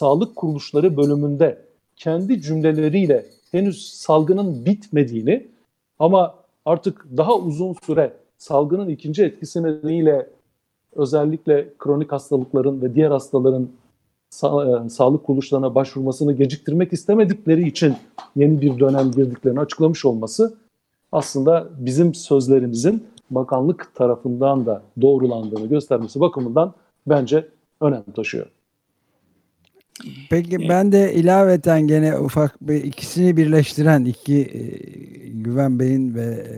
sağlık 0.00 0.36
kuruluşları 0.36 0.96
bölümünde 0.96 1.62
kendi 1.96 2.40
cümleleriyle 2.40 3.26
henüz 3.52 3.88
salgının 3.92 4.64
bitmediğini 4.66 5.46
ama 5.98 6.34
artık 6.64 7.06
daha 7.16 7.36
uzun 7.36 7.72
süre 7.86 8.12
salgının 8.38 8.88
ikinci 8.88 9.24
etkisi 9.24 9.62
nedeniyle 9.62 10.30
özellikle 10.92 11.68
kronik 11.78 12.12
hastalıkların 12.12 12.82
ve 12.82 12.94
diğer 12.94 13.10
hastaların 13.10 13.68
sa- 14.30 14.86
e, 14.86 14.88
sağlık 14.88 15.24
kuruluşlarına 15.24 15.74
başvurmasını 15.74 16.32
geciktirmek 16.32 16.92
istemedikleri 16.92 17.68
için 17.68 17.94
yeni 18.36 18.60
bir 18.60 18.78
dönem 18.78 19.10
girdiklerini 19.10 19.60
açıklamış 19.60 20.04
olması 20.04 20.54
aslında 21.12 21.68
bizim 21.78 22.14
sözlerimizin 22.14 23.06
bakanlık 23.30 23.94
tarafından 23.94 24.66
da 24.66 24.82
doğrulandığını 25.02 25.66
göstermesi 25.66 26.20
bakımından 26.20 26.72
bence 27.06 27.48
önem 27.80 28.02
taşıyor. 28.16 28.46
Peki 30.30 30.68
ben 30.68 30.92
de 30.92 31.14
ilaveten 31.14 31.86
gene 31.86 32.18
ufak 32.18 32.68
bir 32.68 32.84
ikisini 32.84 33.36
birleştiren 33.36 34.04
iki 34.04 34.36
e, 34.36 34.62
Güven 35.28 35.78
Bey'in 35.78 36.14
ve 36.14 36.24
e, 36.24 36.56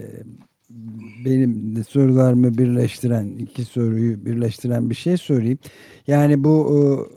benim 1.24 1.76
de 1.76 1.84
sorularımı 1.84 2.58
birleştiren 2.58 3.26
iki 3.38 3.64
soruyu 3.64 4.26
birleştiren 4.26 4.90
bir 4.90 4.94
şey 4.94 5.16
sorayım. 5.16 5.58
Yani 6.06 6.44
bu 6.44 7.08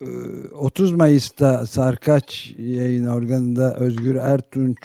e, 0.00 0.06
30 0.54 0.92
Mayıs'ta 0.92 1.66
Sarkaç 1.66 2.54
yayın 2.58 3.06
organında 3.06 3.74
Özgür 3.76 4.14
Ertunç, 4.14 4.78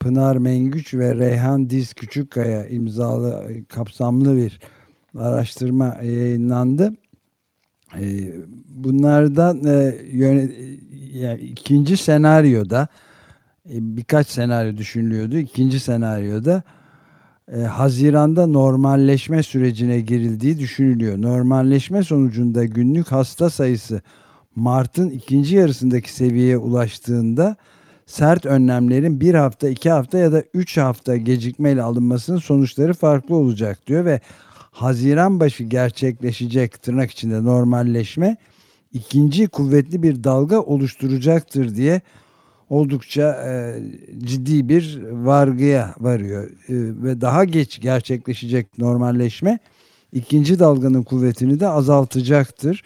Pınar 0.00 0.36
Mengüç 0.36 0.94
ve 0.94 1.14
Reyhan 1.14 1.70
Diz 1.70 1.94
Küçükkaya 1.94 2.66
imzalı 2.66 3.46
kapsamlı 3.68 4.36
bir 4.36 4.60
araştırma 5.18 5.96
yayınlandı. 6.02 6.92
E, 7.98 8.32
bunlardan 8.68 9.64
e, 9.64 11.38
ikinci 11.38 11.96
senaryoda 11.96 12.88
e, 13.70 13.96
birkaç 13.96 14.28
senaryo 14.28 14.76
düşünülüyordu. 14.76 15.36
İkinci 15.38 15.80
senaryoda 15.80 16.62
e, 17.56 17.60
Haziran'da 17.60 18.46
normalleşme 18.46 19.42
sürecine 19.42 20.00
girildiği 20.00 20.58
düşünülüyor. 20.58 21.22
Normalleşme 21.22 22.02
sonucunda 22.02 22.64
günlük 22.64 23.12
hasta 23.12 23.50
sayısı 23.50 24.02
Mart'ın 24.56 25.10
ikinci 25.10 25.56
yarısındaki 25.56 26.12
seviyeye 26.12 26.56
ulaştığında 26.56 27.56
sert 28.06 28.46
önlemlerin 28.46 29.20
bir 29.20 29.34
hafta, 29.34 29.68
iki 29.68 29.90
hafta 29.90 30.18
ya 30.18 30.32
da 30.32 30.42
üç 30.54 30.76
hafta 30.76 31.16
gecikmeyle 31.16 31.82
alınmasının 31.82 32.38
sonuçları 32.38 32.94
farklı 32.94 33.34
olacak 33.34 33.78
diyor 33.86 34.04
ve 34.04 34.20
Haziran 34.80 35.40
başı 35.40 35.64
gerçekleşecek 35.64 36.82
tırnak 36.82 37.10
içinde 37.10 37.44
normalleşme 37.44 38.36
ikinci 38.92 39.48
kuvvetli 39.48 40.02
bir 40.02 40.24
dalga 40.24 40.60
oluşturacaktır 40.60 41.74
diye 41.74 42.00
oldukça 42.70 43.22
e, 43.48 43.82
ciddi 44.18 44.68
bir 44.68 45.02
vargıya 45.12 45.94
varıyor. 45.98 46.44
E, 46.44 46.50
ve 47.02 47.20
daha 47.20 47.44
geç 47.44 47.80
gerçekleşecek 47.80 48.78
normalleşme 48.78 49.58
ikinci 50.12 50.58
dalganın 50.58 51.02
kuvvetini 51.02 51.60
de 51.60 51.68
azaltacaktır. 51.68 52.82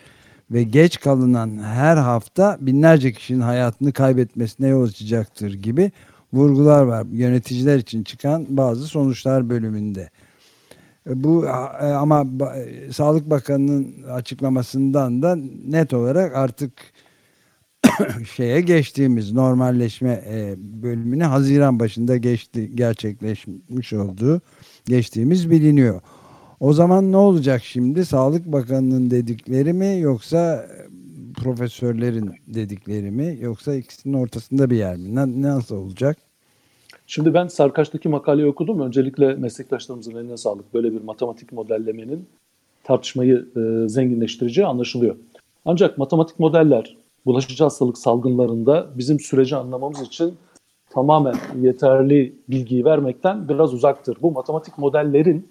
Ve 0.51 0.63
geç 0.63 1.01
kalınan 1.01 1.59
her 1.59 1.97
hafta 1.97 2.59
binlerce 2.61 3.13
kişinin 3.13 3.41
hayatını 3.41 3.93
kaybetmesine 3.93 4.69
yol 4.69 4.85
açacaktır 4.85 5.55
gibi 5.55 5.93
vurgular 6.33 6.83
var. 6.83 7.07
Yöneticiler 7.13 7.79
için 7.79 8.03
çıkan 8.03 8.47
bazı 8.49 8.87
sonuçlar 8.87 9.51
bölümünde. 9.51 10.11
E, 11.11 11.25
bu 11.25 11.47
e, 11.47 11.49
ama 11.85 12.27
e, 12.57 12.93
Sağlık 12.93 13.31
Bakanı'nın 13.31 14.03
açıklamasından 14.03 15.23
da 15.23 15.37
net 15.67 15.95
olarak 15.95 16.37
artık 16.37 16.73
şeye 18.35 18.61
geçtiğimiz 18.61 19.33
normalleşme 19.33 20.25
bölümüne 20.59 21.25
Haziran 21.25 21.81
başında 21.81 22.17
geçti 22.17 22.71
gerçekleşmiş 22.75 23.93
olduğu 23.93 24.41
geçtiğimiz 24.87 25.51
biliniyor. 25.51 26.01
O 26.61 26.73
zaman 26.73 27.13
ne 27.13 27.17
olacak 27.17 27.65
şimdi? 27.65 28.05
Sağlık 28.05 28.47
Bakanı'nın 28.47 29.11
dedikleri 29.11 29.73
mi 29.73 30.01
yoksa 30.01 30.67
profesörlerin 31.37 32.33
dedikleri 32.47 33.11
mi 33.11 33.39
yoksa 33.41 33.75
ikisinin 33.75 34.15
ortasında 34.15 34.71
bir 34.71 34.77
yer 34.77 34.97
mi? 34.97 35.43
Nasıl 35.43 35.77
olacak? 35.77 36.19
Şimdi 37.14 37.35
ben 37.35 37.47
Sarkaç'taki 37.47 38.09
makaleyi 38.09 38.49
okudum. 38.49 38.80
Öncelikle 38.80 39.35
meslektaşlarımızın 39.35 40.14
eline 40.14 40.37
sağlık. 40.37 40.75
Böyle 40.75 40.92
bir 40.92 41.02
matematik 41.02 41.52
modellemenin 41.52 42.28
tartışmayı 42.85 43.47
e, 43.56 43.88
zenginleştireceği 43.88 44.66
anlaşılıyor. 44.66 45.16
Ancak 45.64 45.99
matematik 45.99 46.38
modeller 46.40 46.97
bulaşıcı 47.26 47.64
hastalık 47.64 47.99
salgınlarında 47.99 48.87
bizim 48.94 49.21
süreci 49.21 49.56
anlamamız 49.56 50.00
için 50.00 50.35
tamamen 50.90 51.35
yeterli 51.61 52.35
bilgiyi 52.49 52.85
vermekten 52.85 53.49
biraz 53.49 53.75
uzaktır. 53.75 54.16
Bu 54.23 54.30
matematik 54.30 54.78
modellerin 54.78 55.49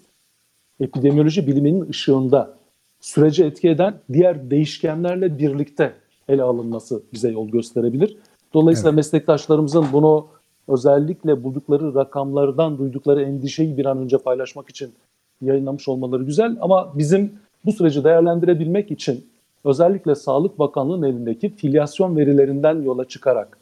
epidemiyoloji 0.79 1.47
biliminin 1.47 1.89
ışığında 1.89 2.57
sürece 2.99 3.45
etki 3.45 3.69
eden 3.69 3.99
diğer 4.13 4.51
değişkenlerle 4.51 5.37
birlikte 5.37 5.93
ele 6.27 6.43
alınması 6.43 7.03
bize 7.13 7.31
yol 7.31 7.49
gösterebilir. 7.49 8.17
Dolayısıyla 8.53 8.89
evet. 8.89 8.97
meslektaşlarımızın 8.97 9.85
bunu 9.93 10.32
özellikle 10.67 11.43
buldukları 11.43 11.95
rakamlardan 11.95 12.77
duydukları 12.77 13.21
endişeyi 13.21 13.77
bir 13.77 13.85
an 13.85 13.97
önce 13.97 14.17
paylaşmak 14.17 14.69
için 14.69 14.93
yayınlamış 15.41 15.87
olmaları 15.87 16.23
güzel 16.23 16.57
ama 16.61 16.93
bizim 16.97 17.33
bu 17.65 17.71
süreci 17.71 18.03
değerlendirebilmek 18.03 18.91
için 18.91 19.27
özellikle 19.65 20.15
Sağlık 20.15 20.59
Bakanlığı'nın 20.59 21.07
elindeki 21.07 21.49
filyasyon 21.49 22.17
verilerinden 22.17 22.81
yola 22.81 23.05
çıkarak 23.05 23.57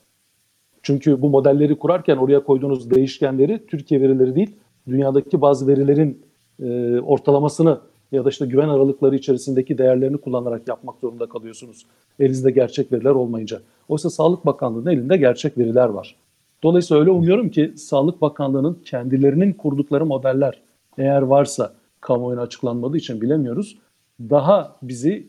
çünkü 0.83 1.21
bu 1.21 1.29
modelleri 1.29 1.75
kurarken 1.79 2.17
oraya 2.17 2.43
koyduğunuz 2.43 2.91
değişkenleri 2.91 3.65
Türkiye 3.67 4.01
verileri 4.01 4.35
değil 4.35 4.55
dünyadaki 4.87 5.41
bazı 5.41 5.67
verilerin 5.67 6.21
e, 6.63 6.99
ortalamasını 6.99 7.79
ya 8.11 8.25
da 8.25 8.29
işte 8.29 8.45
güven 8.45 8.69
aralıkları 8.69 9.15
içerisindeki 9.15 9.77
değerlerini 9.77 10.17
kullanarak 10.17 10.67
yapmak 10.67 10.95
zorunda 11.01 11.25
kalıyorsunuz. 11.25 11.85
Elinizde 12.19 12.51
gerçek 12.51 12.91
veriler 12.91 13.11
olmayınca. 13.11 13.61
Oysa 13.89 14.09
Sağlık 14.09 14.45
Bakanlığı'nın 14.45 14.91
elinde 14.91 15.17
gerçek 15.17 15.57
veriler 15.57 15.89
var. 15.89 16.15
Dolayısıyla 16.63 17.01
öyle 17.01 17.11
umuyorum 17.11 17.49
ki 17.49 17.73
Sağlık 17.77 18.21
Bakanlığı'nın 18.21 18.81
kendilerinin 18.85 19.53
kurdukları 19.53 20.05
modeller 20.05 20.61
eğer 20.97 21.21
varsa 21.21 21.73
kamuoyuna 22.01 22.41
açıklanmadığı 22.41 22.97
için 22.97 23.21
bilemiyoruz. 23.21 23.77
Daha 24.19 24.75
bizi 24.81 25.27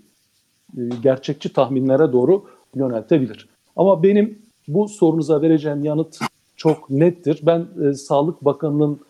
e, 0.79 0.81
gerçekçi 1.03 1.53
tahminlere 1.53 2.13
doğru 2.13 2.45
yöneltebilir. 2.75 3.49
Ama 3.77 4.03
benim 4.03 4.39
bu 4.69 4.89
sorunuza 4.89 5.43
vereceğim 5.43 5.85
yanıt 5.85 6.19
çok 6.57 6.91
nettir. 6.91 7.41
Ben 7.43 7.67
e, 7.85 7.93
Sağlık 7.93 8.45
Bakanı'nın 8.45 9.01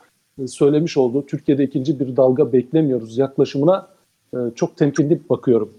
e, 0.43 0.47
söylemiş 0.47 0.97
olduğu 0.97 1.27
Türkiye'de 1.27 1.65
ikinci 1.65 2.01
bir 2.01 2.17
dalga 2.17 2.53
beklemiyoruz 2.53 3.19
yaklaşımına 3.19 3.89
e, 4.35 4.39
çok 4.55 4.77
temkinli 4.77 5.21
bakıyorum. 5.31 5.71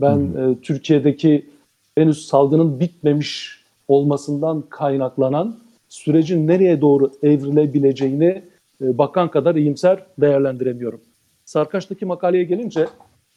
Ben 0.00 0.16
hmm. 0.16 0.50
e, 0.50 0.60
Türkiye'deki 0.60 1.46
henüz 1.94 2.26
salgının 2.26 2.80
bitmemiş 2.80 3.60
olmasından 3.88 4.62
kaynaklanan 4.70 5.56
sürecin 5.90 6.46
nereye 6.46 6.80
doğru 6.80 7.10
evrilebileceğini 7.22 8.42
e, 8.82 8.98
bakan 8.98 9.30
kadar 9.30 9.54
iyimser 9.54 10.06
değerlendiremiyorum. 10.20 11.00
Sarkaç'taki 11.44 12.06
makaleye 12.06 12.44
gelince 12.44 12.86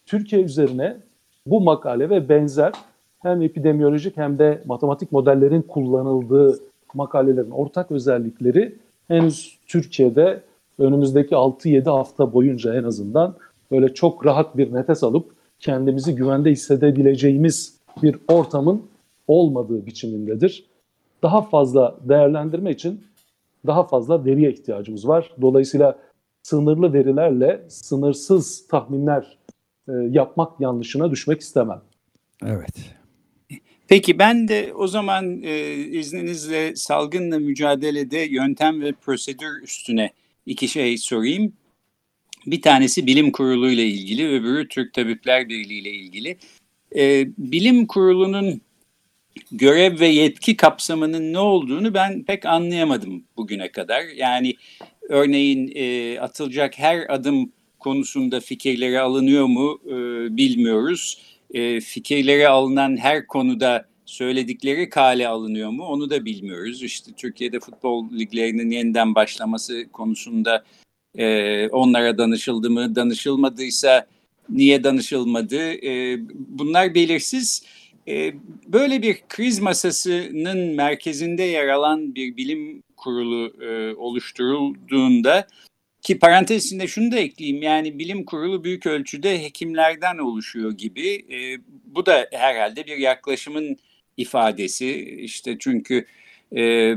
Türkiye 0.06 0.42
üzerine 0.42 0.98
bu 1.46 1.62
makale 1.62 2.10
ve 2.10 2.30
benzer 2.30 2.74
hem 3.20 3.42
epidemiyolojik 3.42 4.18
hem 4.18 4.40
de 4.40 4.62
matematik 4.66 5.12
modellerin 5.12 5.62
kullanıldığı 5.62 6.60
makalelerin 6.94 7.52
ortak 7.52 7.92
özellikleri 7.92 8.76
henüz 9.08 9.58
Türkiye'de 9.68 10.42
önümüzdeki 10.80 11.36
6-7 11.36 11.90
hafta 11.90 12.34
boyunca 12.34 12.76
en 12.76 12.84
azından 12.84 13.36
böyle 13.72 13.94
çok 13.94 14.26
rahat 14.26 14.58
bir 14.58 14.74
nefes 14.74 15.04
alıp 15.04 15.32
kendimizi 15.60 16.16
güvende 16.16 16.52
hissedebileceğimiz 16.52 17.78
bir 18.04 18.16
ortamın 18.28 18.84
olmadığı 19.28 19.86
biçimindedir 19.86 20.66
daha 21.24 21.42
fazla 21.42 22.00
değerlendirme 22.10 22.72
için 22.72 23.04
daha 23.68 23.88
fazla 23.88 24.26
veriye 24.26 24.52
ihtiyacımız 24.52 25.08
var. 25.08 25.32
Dolayısıyla 25.42 26.00
sınırlı 26.44 26.94
verilerle 26.94 27.66
sınırsız 27.70 28.68
tahminler 28.68 29.38
e, 29.88 29.92
yapmak 30.10 30.62
yanlışına 30.62 31.12
düşmek 31.12 31.42
istemem. 31.42 31.82
Evet. 32.46 32.76
Peki 33.88 34.20
ben 34.20 34.48
de 34.48 34.74
o 34.74 34.88
zaman 34.88 35.44
e, 35.44 35.74
izninizle 35.76 36.76
salgınla 36.76 37.40
mücadelede 37.40 38.20
yöntem 38.20 38.82
ve 38.82 38.92
prosedür 38.92 39.64
üstüne 39.64 40.12
iki 40.46 40.68
şey 40.68 40.98
sorayım. 40.98 41.54
Bir 42.46 42.62
tanesi 42.62 43.08
bilim 43.08 43.32
kurulu 43.32 43.72
ile 43.72 43.86
ilgili, 43.86 44.30
öbürü 44.30 44.68
Türk 44.68 44.94
Tabipler 44.94 45.50
Birliği 45.50 45.82
ile 45.82 45.90
ilgili. 45.90 46.38
E, 46.96 47.28
bilim 47.38 47.88
kurulunun 47.88 48.62
görev 49.52 50.00
ve 50.00 50.08
yetki 50.08 50.58
kapsamının 50.58 51.34
ne 51.34 51.40
olduğunu 51.40 51.94
ben 51.94 52.24
pek 52.24 52.46
anlayamadım 52.46 53.24
bugüne 53.38 53.72
kadar. 53.72 54.04
Yani 54.04 54.56
örneğin 55.10 55.72
e, 55.76 56.20
atılacak 56.20 56.80
her 56.80 57.14
adım 57.14 57.52
konusunda 57.80 58.40
fikirleri 58.40 59.00
alınıyor 59.00 59.46
mu 59.46 59.80
e, 59.86 59.92
bilmiyoruz. 60.38 61.22
E, 61.54 61.80
fikirleri 61.80 62.48
alınan 62.48 62.98
her 62.98 63.28
konuda 63.28 63.86
söyledikleri 64.06 64.90
kale 64.90 65.28
alınıyor 65.28 65.70
mu 65.70 65.84
onu 65.84 66.10
da 66.10 66.26
bilmiyoruz. 66.26 66.84
İşte 66.84 67.12
Türkiye'de 67.18 67.60
futbol 67.60 68.12
liglerinin 68.12 68.70
yeniden 68.70 69.16
başlaması 69.16 69.86
konusunda 69.92 70.64
e, 71.16 71.68
onlara 71.68 72.18
danışıldı 72.18 72.70
mı, 72.70 72.96
danışılmadıysa 72.96 74.08
niye 74.50 74.84
danışılmadı? 74.84 75.86
E, 75.88 76.20
bunlar 76.34 76.96
belirsiz. 76.96 77.64
E, 78.08 78.34
böyle 78.68 79.02
bir 79.02 79.18
kriz 79.30 79.60
masasının 79.60 80.76
merkezinde 80.76 81.44
yer 81.44 81.68
alan 81.68 82.16
bir 82.16 82.38
bilim 82.38 82.84
kurulu 82.98 83.64
e, 83.64 83.96
oluşturulduğunda 83.96 85.48
ki 86.02 86.20
parantez 86.20 86.66
içinde 86.66 86.88
şunu 86.88 87.12
da 87.12 87.20
ekleyeyim 87.20 87.64
yani 87.64 88.00
bilim 88.00 88.26
kurulu 88.26 88.64
büyük 88.64 88.86
ölçüde 88.86 89.44
hekimlerden 89.44 90.18
oluşuyor 90.18 90.72
gibi 90.72 91.10
e, 91.10 91.60
bu 91.86 92.06
da 92.06 92.28
herhalde 92.32 92.86
bir 92.86 92.98
yaklaşımın 92.98 93.78
ifadesi. 94.18 94.96
İşte 95.20 95.58
çünkü 95.60 96.06
e, 96.58 96.96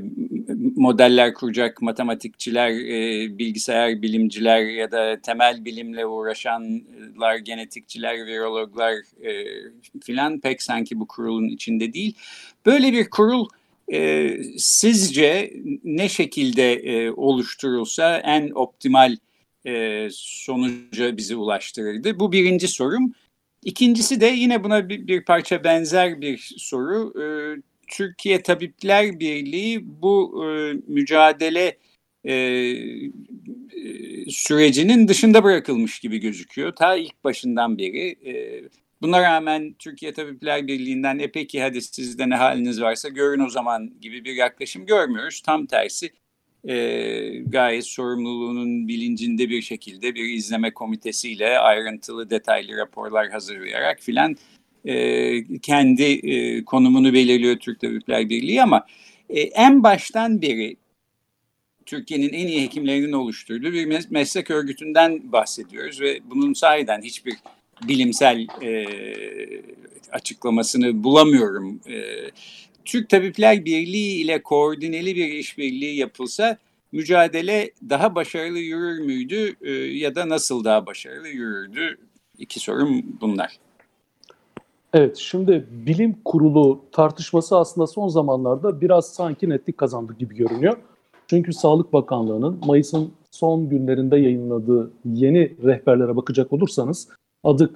modeller 0.77 1.35
kuracak 1.35 1.83
matematikçiler, 1.83 2.71
e, 2.71 3.39
bilgisayar 3.39 4.03
bilimciler 4.03 4.67
ya 4.67 4.91
da 4.93 5.21
temel 5.21 5.65
bilimle 5.65 6.07
uğraşanlar, 6.07 7.37
genetikçiler, 7.37 8.27
virologlar 8.27 8.95
e, 9.25 9.45
filan 10.05 10.41
pek 10.41 10.63
sanki 10.63 11.01
bu 11.01 11.07
kurulun 11.07 11.49
içinde 11.49 11.93
değil. 11.93 12.15
Böyle 12.67 12.93
bir 12.93 13.11
kurul 13.11 13.49
e, 13.93 14.31
sizce 14.59 15.53
ne 15.85 16.09
şekilde 16.09 16.73
e, 16.73 17.11
oluşturulsa 17.11 18.19
en 18.19 18.51
optimal 18.51 19.17
e, 19.67 20.09
sonuca 20.13 21.17
bizi 21.17 21.37
ulaştırırdı? 21.37 22.21
Bu 22.21 22.33
birinci 22.33 22.69
sorum. 22.69 23.13
İkincisi 23.65 24.21
de 24.21 24.27
yine 24.27 24.65
buna 24.65 24.89
bir, 24.89 25.07
bir 25.07 25.25
parça 25.25 25.65
benzer 25.65 26.21
bir 26.21 26.55
soru. 26.57 27.13
E, 27.23 27.25
Türkiye 27.87 28.43
Tabipler 28.43 29.21
Birliği 29.21 29.81
bu 30.03 30.45
e, 30.45 30.73
mücadele 30.87 31.79
sürecinin 34.29 35.09
dışında 35.09 35.45
bırakılmış 35.45 36.01
gibi 36.01 36.19
gözüküyor. 36.19 36.77
Ta 36.77 36.97
ilk 36.97 37.25
başından 37.25 37.79
beri. 37.79 38.17
buna 39.03 39.23
rağmen 39.23 39.75
Türkiye 39.79 40.13
Tabipler 40.13 40.67
Birliği'nden 40.67 41.19
e 41.19 41.31
peki 41.31 41.63
hadi 41.63 41.83
sizde 41.83 42.29
ne 42.29 42.35
haliniz 42.35 42.81
varsa 42.83 43.09
görün 43.09 43.41
o 43.41 43.51
zaman 43.51 44.01
gibi 44.01 44.25
bir 44.25 44.35
yaklaşım 44.35 44.87
görmüyoruz. 44.87 45.41
Tam 45.41 45.67
tersi 45.67 46.11
e, 46.69 47.43
gayet 47.47 47.87
sorumluluğunun 47.87 48.89
bilincinde 48.89 49.49
bir 49.49 49.63
şekilde 49.63 50.15
bir 50.15 50.25
izleme 50.25 50.75
komitesiyle 50.75 51.59
ayrıntılı 51.59 52.31
detaylı 52.31 52.77
raporlar 52.77 53.31
hazırlayarak 53.31 54.01
filan 54.01 54.37
e, 54.87 55.59
kendi 55.63 56.03
e, 56.03 56.65
konumunu 56.65 57.13
belirliyor 57.13 57.57
Türk 57.57 57.81
Tabipler 57.81 58.29
Birliği 58.29 58.63
ama 58.63 58.87
e, 59.31 59.41
en 59.41 59.83
baştan 59.83 60.43
beri 60.43 60.77
Türkiye'nin 61.87 62.33
en 62.33 62.47
iyi 62.47 62.63
hekimlerinin 62.63 63.13
oluşturduğu 63.13 63.73
bir 63.73 64.11
meslek 64.11 64.51
örgütünden 64.51 65.33
bahsediyoruz 65.33 66.01
ve 66.01 66.21
bunun 66.31 66.53
sahiden 66.53 67.03
hiçbir 67.03 67.35
bilimsel 67.89 68.47
açıklamasını 70.13 71.05
bulamıyorum. 71.05 71.81
Türk 72.85 73.09
Tabipler 73.09 73.65
Birliği 73.65 74.21
ile 74.21 74.43
koordineli 74.43 75.17
bir 75.17 75.29
işbirliği 75.29 75.97
yapılsa 75.97 76.59
mücadele 76.93 77.71
daha 77.89 78.15
başarılı 78.15 78.59
yürür 78.59 78.99
müydü 78.99 79.57
ya 79.97 80.15
da 80.15 80.29
nasıl 80.29 80.65
daha 80.65 80.87
başarılı 80.87 81.29
yürürdü? 81.29 81.99
İki 82.39 82.61
sorum 82.61 83.03
bunlar. 83.21 83.59
Evet, 84.99 85.17
şimdi 85.17 85.67
bilim 85.71 86.17
kurulu 86.25 86.81
tartışması 86.93 87.57
aslında 87.59 87.87
son 87.87 88.09
zamanlarda 88.09 88.81
biraz 88.81 89.07
sanki 89.07 89.49
netlik 89.49 89.79
kazandı 89.79 90.15
gibi 90.19 90.35
görünüyor. 90.35 90.77
Çünkü 91.27 91.53
Sağlık 91.53 91.93
Bakanlığı'nın 91.93 92.61
Mayıs'ın 92.67 93.13
son 93.31 93.69
günlerinde 93.69 94.17
yayınladığı 94.17 94.91
yeni 95.05 95.57
rehberlere 95.65 96.17
bakacak 96.17 96.53
olursanız 96.53 97.09
adı 97.45 97.71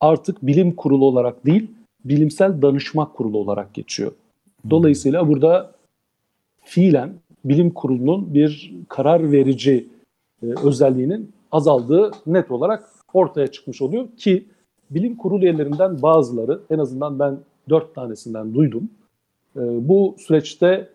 artık 0.00 0.46
bilim 0.46 0.72
kurulu 0.72 1.04
olarak 1.04 1.46
değil, 1.46 1.70
bilimsel 2.04 2.62
danışma 2.62 3.12
kurulu 3.12 3.38
olarak 3.38 3.74
geçiyor. 3.74 4.12
Dolayısıyla 4.70 5.28
burada 5.28 5.72
fiilen 6.64 7.14
bilim 7.44 7.70
kurulunun 7.70 8.34
bir 8.34 8.74
karar 8.88 9.32
verici 9.32 9.88
e, 10.42 10.46
özelliğinin 10.64 11.32
azaldığı 11.52 12.10
net 12.26 12.50
olarak 12.50 12.90
ortaya 13.12 13.46
çıkmış 13.46 13.82
oluyor 13.82 14.08
ki 14.16 14.46
bilim 14.90 15.16
kurulu 15.16 15.44
üyelerinden 15.44 16.02
bazıları 16.02 16.60
en 16.70 16.78
azından 16.78 17.18
ben 17.18 17.38
dört 17.68 17.94
tanesinden 17.94 18.54
duydum. 18.54 18.90
E, 19.56 19.60
bu 19.88 20.14
süreçte 20.18 20.88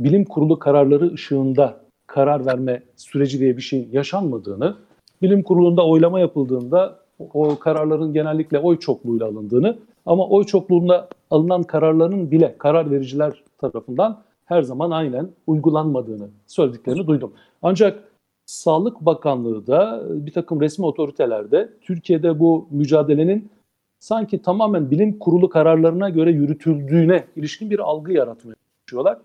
bilim 0.00 0.24
kurulu 0.24 0.58
kararları 0.58 1.12
ışığında 1.12 1.80
karar 2.06 2.46
verme 2.46 2.82
süreci 2.96 3.40
diye 3.40 3.56
bir 3.56 3.62
şeyin 3.62 3.88
yaşanmadığını, 3.92 4.76
bilim 5.22 5.42
kurulunda 5.42 5.86
oylama 5.86 6.20
yapıldığında 6.20 6.98
o 7.34 7.58
kararların 7.58 8.12
genellikle 8.12 8.58
oy 8.58 8.78
çokluğuyla 8.78 9.26
alındığını 9.26 9.78
ama 10.06 10.28
oy 10.28 10.44
çokluğunda 10.44 11.08
alınan 11.30 11.62
kararların 11.62 12.30
bile 12.30 12.54
karar 12.58 12.90
vericiler 12.90 13.42
tarafından 13.58 14.22
her 14.44 14.62
zaman 14.62 14.90
aynen 14.90 15.28
uygulanmadığını 15.46 16.28
söylediklerini 16.46 17.06
duydum. 17.06 17.32
Ancak 17.62 18.11
Sağlık 18.46 19.00
Bakanlığı 19.00 19.66
da 19.66 20.02
bir 20.26 20.32
takım 20.32 20.60
resmi 20.60 20.86
otoritelerde 20.86 21.72
Türkiye'de 21.80 22.40
bu 22.40 22.68
mücadelenin 22.70 23.50
sanki 23.98 24.42
tamamen 24.42 24.90
bilim 24.90 25.18
kurulu 25.18 25.48
kararlarına 25.48 26.10
göre 26.10 26.30
yürütüldüğüne 26.30 27.24
ilişkin 27.36 27.70
bir 27.70 27.78
algı 27.78 28.12
yaratmaya 28.12 28.54
çalışıyorlar. 28.86 29.18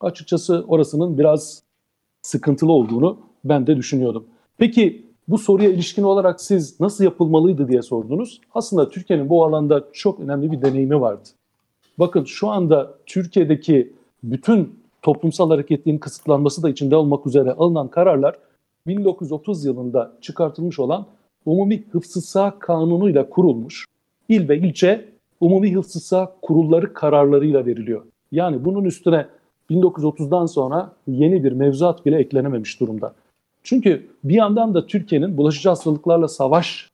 Açıkçası 0.00 0.64
orasının 0.68 1.18
biraz 1.18 1.62
sıkıntılı 2.22 2.72
olduğunu 2.72 3.18
ben 3.44 3.66
de 3.66 3.76
düşünüyordum. 3.76 4.26
Peki 4.58 5.06
bu 5.28 5.38
soruya 5.38 5.70
ilişkin 5.70 6.02
olarak 6.02 6.40
siz 6.40 6.80
nasıl 6.80 7.04
yapılmalıydı 7.04 7.68
diye 7.68 7.82
sordunuz. 7.82 8.40
Aslında 8.54 8.88
Türkiye'nin 8.88 9.28
bu 9.28 9.44
alanda 9.44 9.84
çok 9.92 10.20
önemli 10.20 10.52
bir 10.52 10.62
deneyimi 10.62 11.00
vardı. 11.00 11.28
Bakın 11.98 12.24
şu 12.24 12.48
anda 12.48 12.94
Türkiye'deki 13.06 13.92
bütün 14.22 14.80
toplumsal 15.02 15.50
hareketliğin 15.50 15.98
kısıtlanması 15.98 16.62
da 16.62 16.70
içinde 16.70 16.96
olmak 16.96 17.26
üzere 17.26 17.52
alınan 17.52 17.88
kararlar 17.88 18.38
1930 18.88 19.64
yılında 19.64 20.12
çıkartılmış 20.20 20.78
olan 20.78 21.06
Umumi 21.46 21.84
Hıfzı 21.92 22.20
Sağ 22.20 22.58
Kanunu 22.58 23.10
ile 23.10 23.30
kurulmuş 23.30 23.84
il 24.28 24.48
ve 24.48 24.58
ilçe 24.58 25.08
Umumi 25.40 25.74
Hıfzı 25.74 26.00
Sağ 26.00 26.34
kurulları 26.42 26.92
kararlarıyla 26.92 27.66
veriliyor. 27.66 28.02
Yani 28.32 28.64
bunun 28.64 28.84
üstüne 28.84 29.26
1930'dan 29.70 30.46
sonra 30.46 30.92
yeni 31.06 31.44
bir 31.44 31.52
mevzuat 31.52 32.06
bile 32.06 32.16
eklenememiş 32.16 32.80
durumda. 32.80 33.14
Çünkü 33.62 34.08
bir 34.24 34.34
yandan 34.34 34.74
da 34.74 34.86
Türkiye'nin 34.86 35.36
bulaşıcı 35.36 35.68
hastalıklarla 35.68 36.28
savaş 36.28 36.90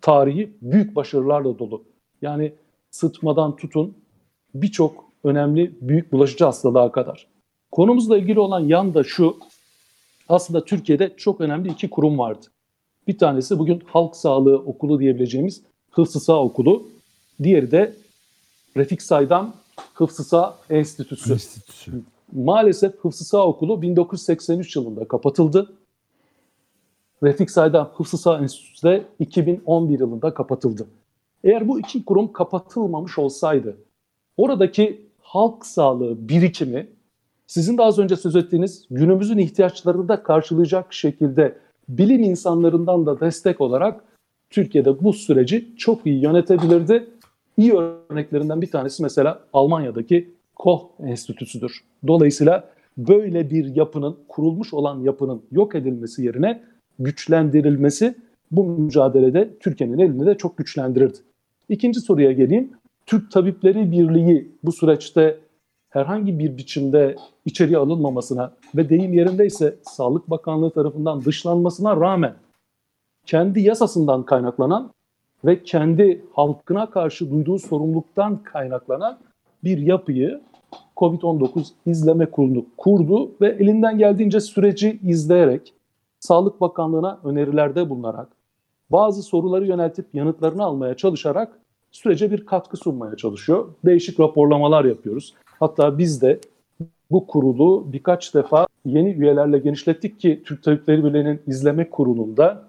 tarihi 0.00 0.50
büyük 0.62 0.96
başarılarla 0.96 1.58
dolu. 1.58 1.82
Yani 2.22 2.52
sıtmadan 2.90 3.56
tutun 3.56 3.94
birçok 4.54 5.04
önemli 5.24 5.72
büyük 5.80 6.12
bulaşıcı 6.12 6.44
hastalığa 6.44 6.92
kadar. 6.92 7.26
Konumuzla 7.72 8.18
ilgili 8.18 8.40
olan 8.40 8.60
yan 8.60 8.94
da 8.94 9.04
şu, 9.04 9.36
aslında 10.28 10.64
Türkiye'de 10.64 11.14
çok 11.16 11.40
önemli 11.40 11.68
iki 11.68 11.90
kurum 11.90 12.18
vardı. 12.18 12.46
Bir 13.06 13.18
tanesi 13.18 13.58
bugün 13.58 13.82
Halk 13.86 14.16
Sağlığı 14.16 14.58
Okulu 14.58 15.00
diyebileceğimiz 15.00 15.62
Hıfzı 15.90 16.20
Sağ 16.20 16.42
Okulu. 16.42 16.88
Diğeri 17.42 17.70
de 17.70 17.96
Refik 18.76 19.02
Saydam 19.02 19.54
Hıfzı 19.94 20.24
Sağ 20.24 20.56
Enstitüsü. 20.70 21.32
Enstitüsü. 21.32 22.02
Maalesef 22.32 22.98
Hıfzı 22.98 23.24
Sağ 23.24 23.46
Okulu 23.46 23.82
1983 23.82 24.76
yılında 24.76 25.08
kapatıldı. 25.08 25.72
Refik 27.22 27.50
Saydam 27.50 27.90
Hıfzı 27.94 28.18
Sağ 28.18 28.38
Enstitüsü 28.38 28.86
de 28.86 29.04
2011 29.18 30.00
yılında 30.00 30.34
kapatıldı. 30.34 30.86
Eğer 31.44 31.68
bu 31.68 31.80
iki 31.80 32.04
kurum 32.04 32.32
kapatılmamış 32.32 33.18
olsaydı 33.18 33.76
oradaki 34.36 35.08
halk 35.20 35.66
sağlığı 35.66 36.28
birikimi 36.28 36.88
sizin 37.48 37.78
de 37.78 37.82
az 37.82 37.98
önce 37.98 38.16
söz 38.16 38.36
ettiğiniz 38.36 38.84
günümüzün 38.90 39.38
ihtiyaçlarını 39.38 40.08
da 40.08 40.22
karşılayacak 40.22 40.94
şekilde 40.94 41.58
bilim 41.88 42.22
insanlarından 42.22 43.06
da 43.06 43.20
destek 43.20 43.60
olarak 43.60 44.04
Türkiye'de 44.50 45.02
bu 45.02 45.12
süreci 45.12 45.76
çok 45.76 46.06
iyi 46.06 46.22
yönetebilirdi. 46.22 47.10
İyi 47.56 47.72
örneklerinden 47.72 48.62
bir 48.62 48.70
tanesi 48.70 49.02
mesela 49.02 49.40
Almanya'daki 49.52 50.34
Koch 50.56 50.82
Enstitüsü'dür. 51.00 51.84
Dolayısıyla 52.06 52.70
böyle 52.98 53.50
bir 53.50 53.76
yapının, 53.76 54.16
kurulmuş 54.28 54.74
olan 54.74 55.00
yapının 55.00 55.42
yok 55.52 55.74
edilmesi 55.74 56.24
yerine 56.24 56.62
güçlendirilmesi 56.98 58.14
bu 58.50 58.64
mücadelede 58.64 59.50
Türkiye'nin 59.60 59.98
elini 59.98 60.26
de 60.26 60.34
çok 60.34 60.58
güçlendirirdi. 60.58 61.18
İkinci 61.68 62.00
soruya 62.00 62.32
geleyim. 62.32 62.70
Türk 63.06 63.30
Tabipleri 63.30 63.92
Birliği 63.92 64.52
bu 64.64 64.72
süreçte 64.72 65.38
herhangi 65.90 66.38
bir 66.38 66.56
biçimde 66.56 67.16
içeriye 67.44 67.78
alınmamasına 67.78 68.52
ve 68.76 68.88
deyim 68.88 69.12
yerindeyse 69.12 69.76
Sağlık 69.82 70.30
Bakanlığı 70.30 70.70
tarafından 70.70 71.24
dışlanmasına 71.24 71.96
rağmen 71.96 72.34
kendi 73.26 73.60
yasasından 73.60 74.22
kaynaklanan 74.22 74.92
ve 75.44 75.62
kendi 75.62 76.24
halkına 76.32 76.90
karşı 76.90 77.30
duyduğu 77.30 77.58
sorumluluktan 77.58 78.42
kaynaklanan 78.42 79.18
bir 79.64 79.78
yapıyı 79.78 80.40
COVID-19 80.96 81.68
izleme 81.86 82.26
kurulu 82.26 82.66
kurdu 82.76 83.30
ve 83.40 83.48
elinden 83.48 83.98
geldiğince 83.98 84.40
süreci 84.40 85.00
izleyerek 85.04 85.74
Sağlık 86.20 86.60
Bakanlığı'na 86.60 87.20
önerilerde 87.24 87.90
bulunarak 87.90 88.28
bazı 88.90 89.22
soruları 89.22 89.66
yöneltip 89.66 90.06
yanıtlarını 90.14 90.64
almaya 90.64 90.94
çalışarak 90.96 91.58
sürece 91.90 92.30
bir 92.30 92.46
katkı 92.46 92.76
sunmaya 92.76 93.16
çalışıyor. 93.16 93.68
Değişik 93.84 94.20
raporlamalar 94.20 94.84
yapıyoruz. 94.84 95.34
Hatta 95.60 95.98
biz 95.98 96.22
de 96.22 96.40
bu 97.10 97.26
kurulu 97.26 97.92
birkaç 97.92 98.34
defa 98.34 98.66
yeni 98.84 99.10
üyelerle 99.10 99.58
genişlettik 99.58 100.20
ki 100.20 100.42
Türk 100.46 100.62
Tabipleri 100.62 101.04
Birliği'nin 101.04 101.40
izleme 101.46 101.90
kurulunda 101.90 102.68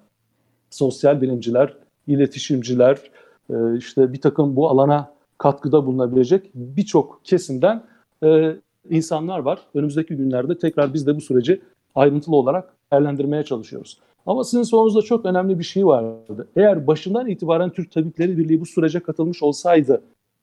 sosyal 0.69 1.21
bilimciler, 1.21 1.73
iletişimciler, 2.07 3.11
e, 3.49 3.77
işte 3.77 4.13
bir 4.13 4.21
takım 4.21 4.55
bu 4.55 4.69
alana 4.69 5.13
katkıda 5.37 5.85
bulunabilecek 5.85 6.51
birçok 6.53 7.21
kesimden 7.23 7.83
e, 8.23 8.55
insanlar 8.89 9.39
var. 9.39 9.59
Önümüzdeki 9.73 10.15
günlerde 10.15 10.57
tekrar 10.57 10.93
biz 10.93 11.07
de 11.07 11.15
bu 11.15 11.21
süreci 11.21 11.61
ayrıntılı 11.95 12.35
olarak 12.35 12.73
değerlendirmeye 12.91 13.43
çalışıyoruz. 13.43 13.99
Ama 14.25 14.43
sizin 14.43 14.63
sorunuzda 14.63 15.01
çok 15.01 15.25
önemli 15.25 15.59
bir 15.59 15.63
şey 15.63 15.85
vardı. 15.85 16.47
Eğer 16.55 16.87
başından 16.87 17.27
itibaren 17.27 17.69
Türk 17.69 17.91
Tabipleri 17.91 18.37
Birliği 18.37 18.61
bu 18.61 18.65
sürece 18.65 18.99
katılmış 18.99 19.43
olsaydı 19.43 20.01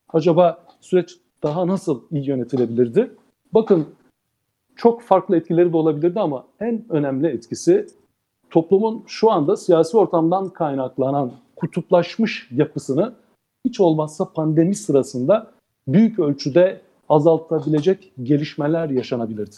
acaba 0.09 0.65
süreç 0.81 1.17
daha 1.47 1.67
nasıl 1.67 2.01
iyi 2.11 2.29
yönetilebilirdi? 2.29 3.11
Bakın 3.55 3.87
çok 4.77 5.03
farklı 5.03 5.37
etkileri 5.37 5.73
de 5.73 5.77
olabilirdi 5.77 6.21
ama 6.21 6.47
en 6.61 6.85
önemli 6.89 7.27
etkisi 7.27 7.87
toplumun 8.51 9.05
şu 9.07 9.31
anda 9.31 9.57
siyasi 9.57 9.97
ortamdan 9.97 10.49
kaynaklanan 10.49 11.33
kutuplaşmış 11.57 12.49
yapısını 12.51 13.15
hiç 13.65 13.81
olmazsa 13.81 14.33
pandemi 14.33 14.75
sırasında 14.75 15.51
büyük 15.89 16.19
ölçüde 16.19 16.81
azaltabilecek 17.09 18.13
gelişmeler 18.23 18.91
yaşanabilirdi. 18.91 19.57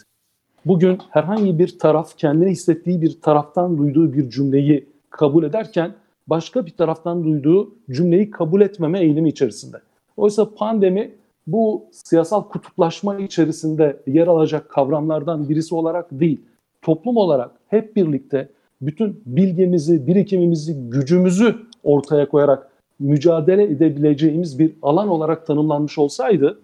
bugün 0.65 0.99
herhangi 1.09 1.59
bir 1.59 1.79
taraf 1.79 2.17
kendini 2.17 2.51
hissettiği 2.51 3.01
bir 3.01 3.21
taraftan 3.21 3.77
duyduğu 3.77 4.13
bir 4.13 4.29
cümleyi 4.29 4.89
kabul 5.09 5.43
ederken 5.43 5.93
başka 6.27 6.65
bir 6.65 6.71
taraftan 6.71 7.23
duyduğu 7.23 7.75
cümleyi 7.91 8.31
kabul 8.31 8.61
etmeme 8.61 8.99
eğilimi 8.99 9.29
içerisinde. 9.29 9.77
Oysa 10.17 10.55
pandemi 10.55 11.19
bu 11.47 11.85
siyasal 11.91 12.43
kutuplaşma 12.43 13.17
içerisinde 13.17 14.01
yer 14.07 14.27
alacak 14.27 14.69
kavramlardan 14.69 15.49
birisi 15.49 15.75
olarak 15.75 16.07
değil, 16.11 16.41
toplum 16.81 17.17
olarak 17.17 17.51
hep 17.67 17.95
birlikte 17.95 18.49
bütün 18.81 19.21
bilgimizi, 19.25 20.07
birikimimizi, 20.07 20.89
gücümüzü 20.89 21.55
ortaya 21.83 22.29
koyarak 22.29 22.69
mücadele 22.99 23.63
edebileceğimiz 23.63 24.59
bir 24.59 24.73
alan 24.81 25.07
olarak 25.07 25.47
tanımlanmış 25.47 25.97
olsaydı 25.97 26.59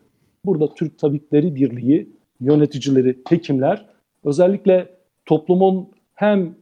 burada 0.46 0.74
Türk 0.74 1.00
Tabipleri 1.00 1.56
Birliği, 1.56 2.10
yöneticileri, 2.40 3.18
hekimler 3.30 3.86
özellikle 4.24 4.90
toplumun 5.26 5.90
hem 6.14 6.56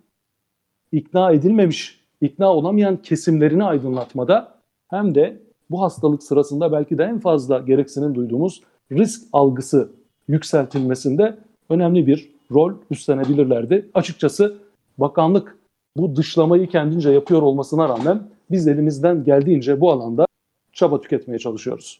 ikna 0.91 1.31
edilmemiş, 1.31 1.99
ikna 2.21 2.53
olamayan 2.53 2.97
kesimlerini 2.97 3.63
aydınlatmada 3.63 4.53
hem 4.87 5.15
de 5.15 5.42
bu 5.71 5.81
hastalık 5.81 6.23
sırasında 6.23 6.71
belki 6.71 6.97
de 6.97 7.03
en 7.03 7.19
fazla 7.19 7.59
gereksinim 7.59 8.15
duyduğumuz 8.15 8.61
risk 8.91 9.21
algısı 9.33 9.91
yükseltilmesinde 10.27 11.37
önemli 11.69 12.07
bir 12.07 12.33
rol 12.51 12.73
üstlenebilirlerdi. 12.91 13.89
Açıkçası 13.93 14.57
bakanlık 14.97 15.57
bu 15.97 16.15
dışlamayı 16.15 16.67
kendince 16.67 17.09
yapıyor 17.09 17.41
olmasına 17.41 17.89
rağmen 17.89 18.29
biz 18.51 18.67
elimizden 18.67 19.23
geldiğince 19.23 19.81
bu 19.81 19.91
alanda 19.91 20.27
çaba 20.73 21.01
tüketmeye 21.01 21.39
çalışıyoruz. 21.39 21.99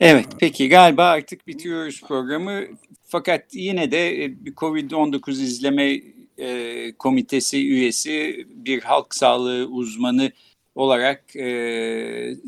Evet 0.00 0.26
peki 0.40 0.68
galiba 0.68 1.04
artık 1.04 1.46
bitiriyoruz 1.46 2.02
programı. 2.08 2.60
Fakat 3.04 3.54
yine 3.54 3.90
de 3.90 4.24
e, 4.24 4.44
bir 4.44 4.54
Covid-19 4.54 5.30
izleme 5.30 6.00
e, 6.38 6.92
komitesi 6.98 7.68
üyesi 7.68 8.46
bir 8.48 8.82
halk 8.82 9.14
sağlığı 9.14 9.66
uzmanı 9.66 10.32
olarak 10.74 11.36
e, 11.36 11.46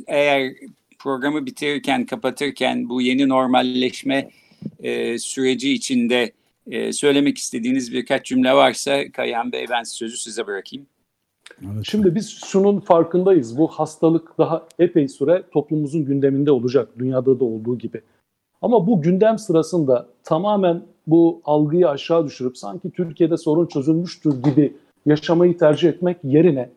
eğer 0.07 0.53
programı 0.99 1.47
bitirirken 1.47 2.07
kapatırken 2.07 2.89
bu 2.89 3.01
yeni 3.01 3.29
normalleşme 3.29 4.31
e, 4.83 5.19
süreci 5.19 5.73
içinde 5.73 6.33
e, 6.67 6.93
söylemek 6.93 7.39
istediğiniz 7.39 7.93
birkaç 7.93 8.27
cümle 8.27 8.53
varsa 8.53 9.13
Kayan 9.13 9.53
Bey 9.53 9.67
ben 9.71 9.83
sözü 9.83 10.17
size 10.17 10.47
bırakayım. 10.47 10.87
Şimdi 11.83 12.15
biz 12.15 12.41
şunun 12.47 12.81
farkındayız. 12.81 13.59
Bu 13.59 13.69
hastalık 13.69 14.39
daha 14.39 14.67
epey 14.79 15.09
süre 15.09 15.43
toplumumuzun 15.53 16.05
gündeminde 16.05 16.51
olacak. 16.51 16.89
Dünyada 16.99 17.41
da 17.41 17.45
olduğu 17.45 17.79
gibi. 17.79 18.01
Ama 18.63 18.87
bu 18.87 19.03
gündem 19.03 19.39
sırasında 19.39 20.09
tamamen 20.25 20.83
bu 21.07 21.41
algıyı 21.45 21.89
aşağı 21.89 22.27
düşürüp 22.27 22.59
sanki 22.59 22.91
Türkiye'de 22.91 23.37
sorun 23.37 23.67
çözülmüştür 23.67 24.43
gibi 24.43 24.77
yaşamayı 25.07 25.59
tercih 25.59 25.89
etmek 25.89 26.17
yerine 26.25 26.71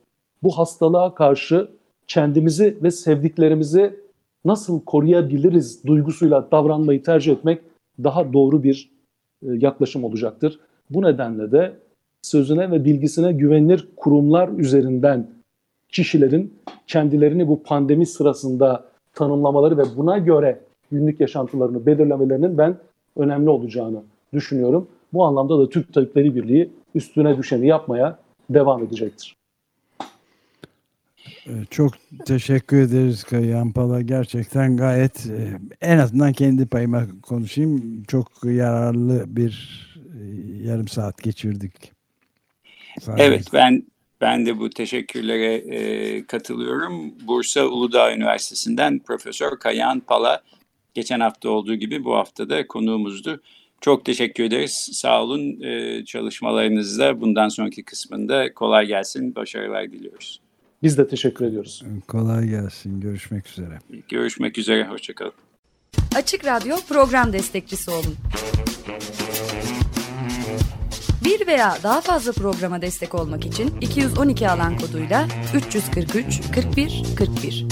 bu 0.44 0.58
hastalığa 0.58 1.16
karşı 1.16 1.70
kendimizi 2.08 2.78
ve 2.84 2.92
sevdiklerimizi 2.92 4.00
nasıl 4.46 4.82
koruyabiliriz 4.82 5.84
duygusuyla 5.86 6.52
davranmayı 6.52 7.04
tercih 7.04 7.32
etmek 7.32 7.62
daha 8.04 8.34
doğru 8.34 8.64
bir 8.64 8.92
e, 9.44 9.48
yaklaşım 9.52 10.04
olacaktır. 10.04 10.60
Bu 10.90 11.02
nedenle 11.02 11.52
de 11.52 11.74
sözüne 12.22 12.72
ve 12.72 12.86
bilgisine 12.86 13.32
güvenilir 13.32 13.88
kurumlar 13.96 14.50
üzerinden 14.50 15.28
kişilerin 15.90 16.54
kendilerini 16.88 17.48
bu 17.48 17.64
pandemi 17.64 18.06
sırasında 18.06 18.86
tanımlamaları 19.14 19.78
ve 19.78 19.84
buna 19.98 20.18
göre 20.18 20.60
günlük 20.92 21.20
yaşantılarını 21.20 21.86
belirlemelerinin 21.86 22.58
ben 22.58 22.78
önemli 23.16 23.50
olacağını 23.50 24.02
düşünüyorum. 24.34 24.88
Bu 25.14 25.26
anlamda 25.26 25.60
da 25.60 25.70
Türk 25.70 25.94
Tabipleri 25.94 26.36
Birliği 26.36 26.70
üstüne 26.96 27.38
düşeni 27.38 27.68
yapmaya 27.68 28.20
devam 28.50 28.84
edecektir. 28.84 29.36
Ee, 31.48 31.52
çok 31.70 31.94
teşekkür 32.26 32.82
ederiz 32.82 33.24
Kayan 33.24 33.72
Pala. 33.72 34.02
Gerçekten 34.02 34.78
gayet 34.78 35.26
e, 35.26 35.60
en 35.82 35.98
azından 35.98 36.34
kendi 36.34 36.66
payıma 36.66 37.08
konuşayım. 37.22 38.04
Çok 38.04 38.32
yararlı 38.44 39.36
bir 39.36 39.80
e, 40.06 40.22
yarım 40.68 40.88
saat 40.88 41.24
geçirdik. 41.24 41.92
Sadece. 43.02 43.24
Evet 43.24 43.46
ben 43.54 43.84
ben 44.22 44.46
de 44.46 44.60
bu 44.60 44.70
teşekkürlere 44.70 45.54
e, 45.54 46.26
katılıyorum. 46.26 47.14
Bursa 47.28 47.66
Uludağ 47.66 48.14
Üniversitesi'nden 48.14 49.00
Profesör 49.00 49.60
Kayan 49.60 50.00
Pala 50.00 50.44
geçen 50.94 51.20
hafta 51.20 51.50
olduğu 51.50 51.76
gibi 51.76 52.04
bu 52.04 52.16
hafta 52.16 52.50
da 52.50 52.68
konuğumuzdu. 52.68 53.42
Çok 53.82 54.06
teşekkür 54.06 54.44
ederiz. 54.44 54.90
Sağ 54.94 55.24
olun. 55.24 55.62
E, 55.62 56.06
çalışmalarınızda 56.06 57.22
bundan 57.22 57.50
sonraki 57.50 57.84
kısmında 57.84 58.54
kolay 58.54 58.86
gelsin. 58.86 59.36
Başarılar 59.36 59.92
diliyoruz. 59.92 60.42
Biz 60.84 60.98
de 60.98 61.08
teşekkür 61.08 61.46
ediyoruz. 61.46 61.84
Kolay 62.08 62.48
gelsin. 62.48 63.02
Görüşmek 63.02 63.48
üzere. 63.48 63.80
Görüşmek 64.10 64.58
üzere. 64.58 64.88
Hoşçakalın. 64.88 65.34
Açık 66.16 66.46
Radyo 66.46 66.76
program 66.90 67.34
destekçisi 67.34 67.92
olun. 67.92 68.16
Bir 71.26 71.48
veya 71.48 71.78
daha 71.84 72.02
fazla 72.02 72.32
programa 72.32 72.82
destek 72.82 73.16
olmak 73.16 73.46
için 73.46 73.82
212 73.82 74.50
alan 74.50 74.78
koduyla 74.78 75.28
343 75.56 76.42
41 76.56 77.04
41. 77.18 77.66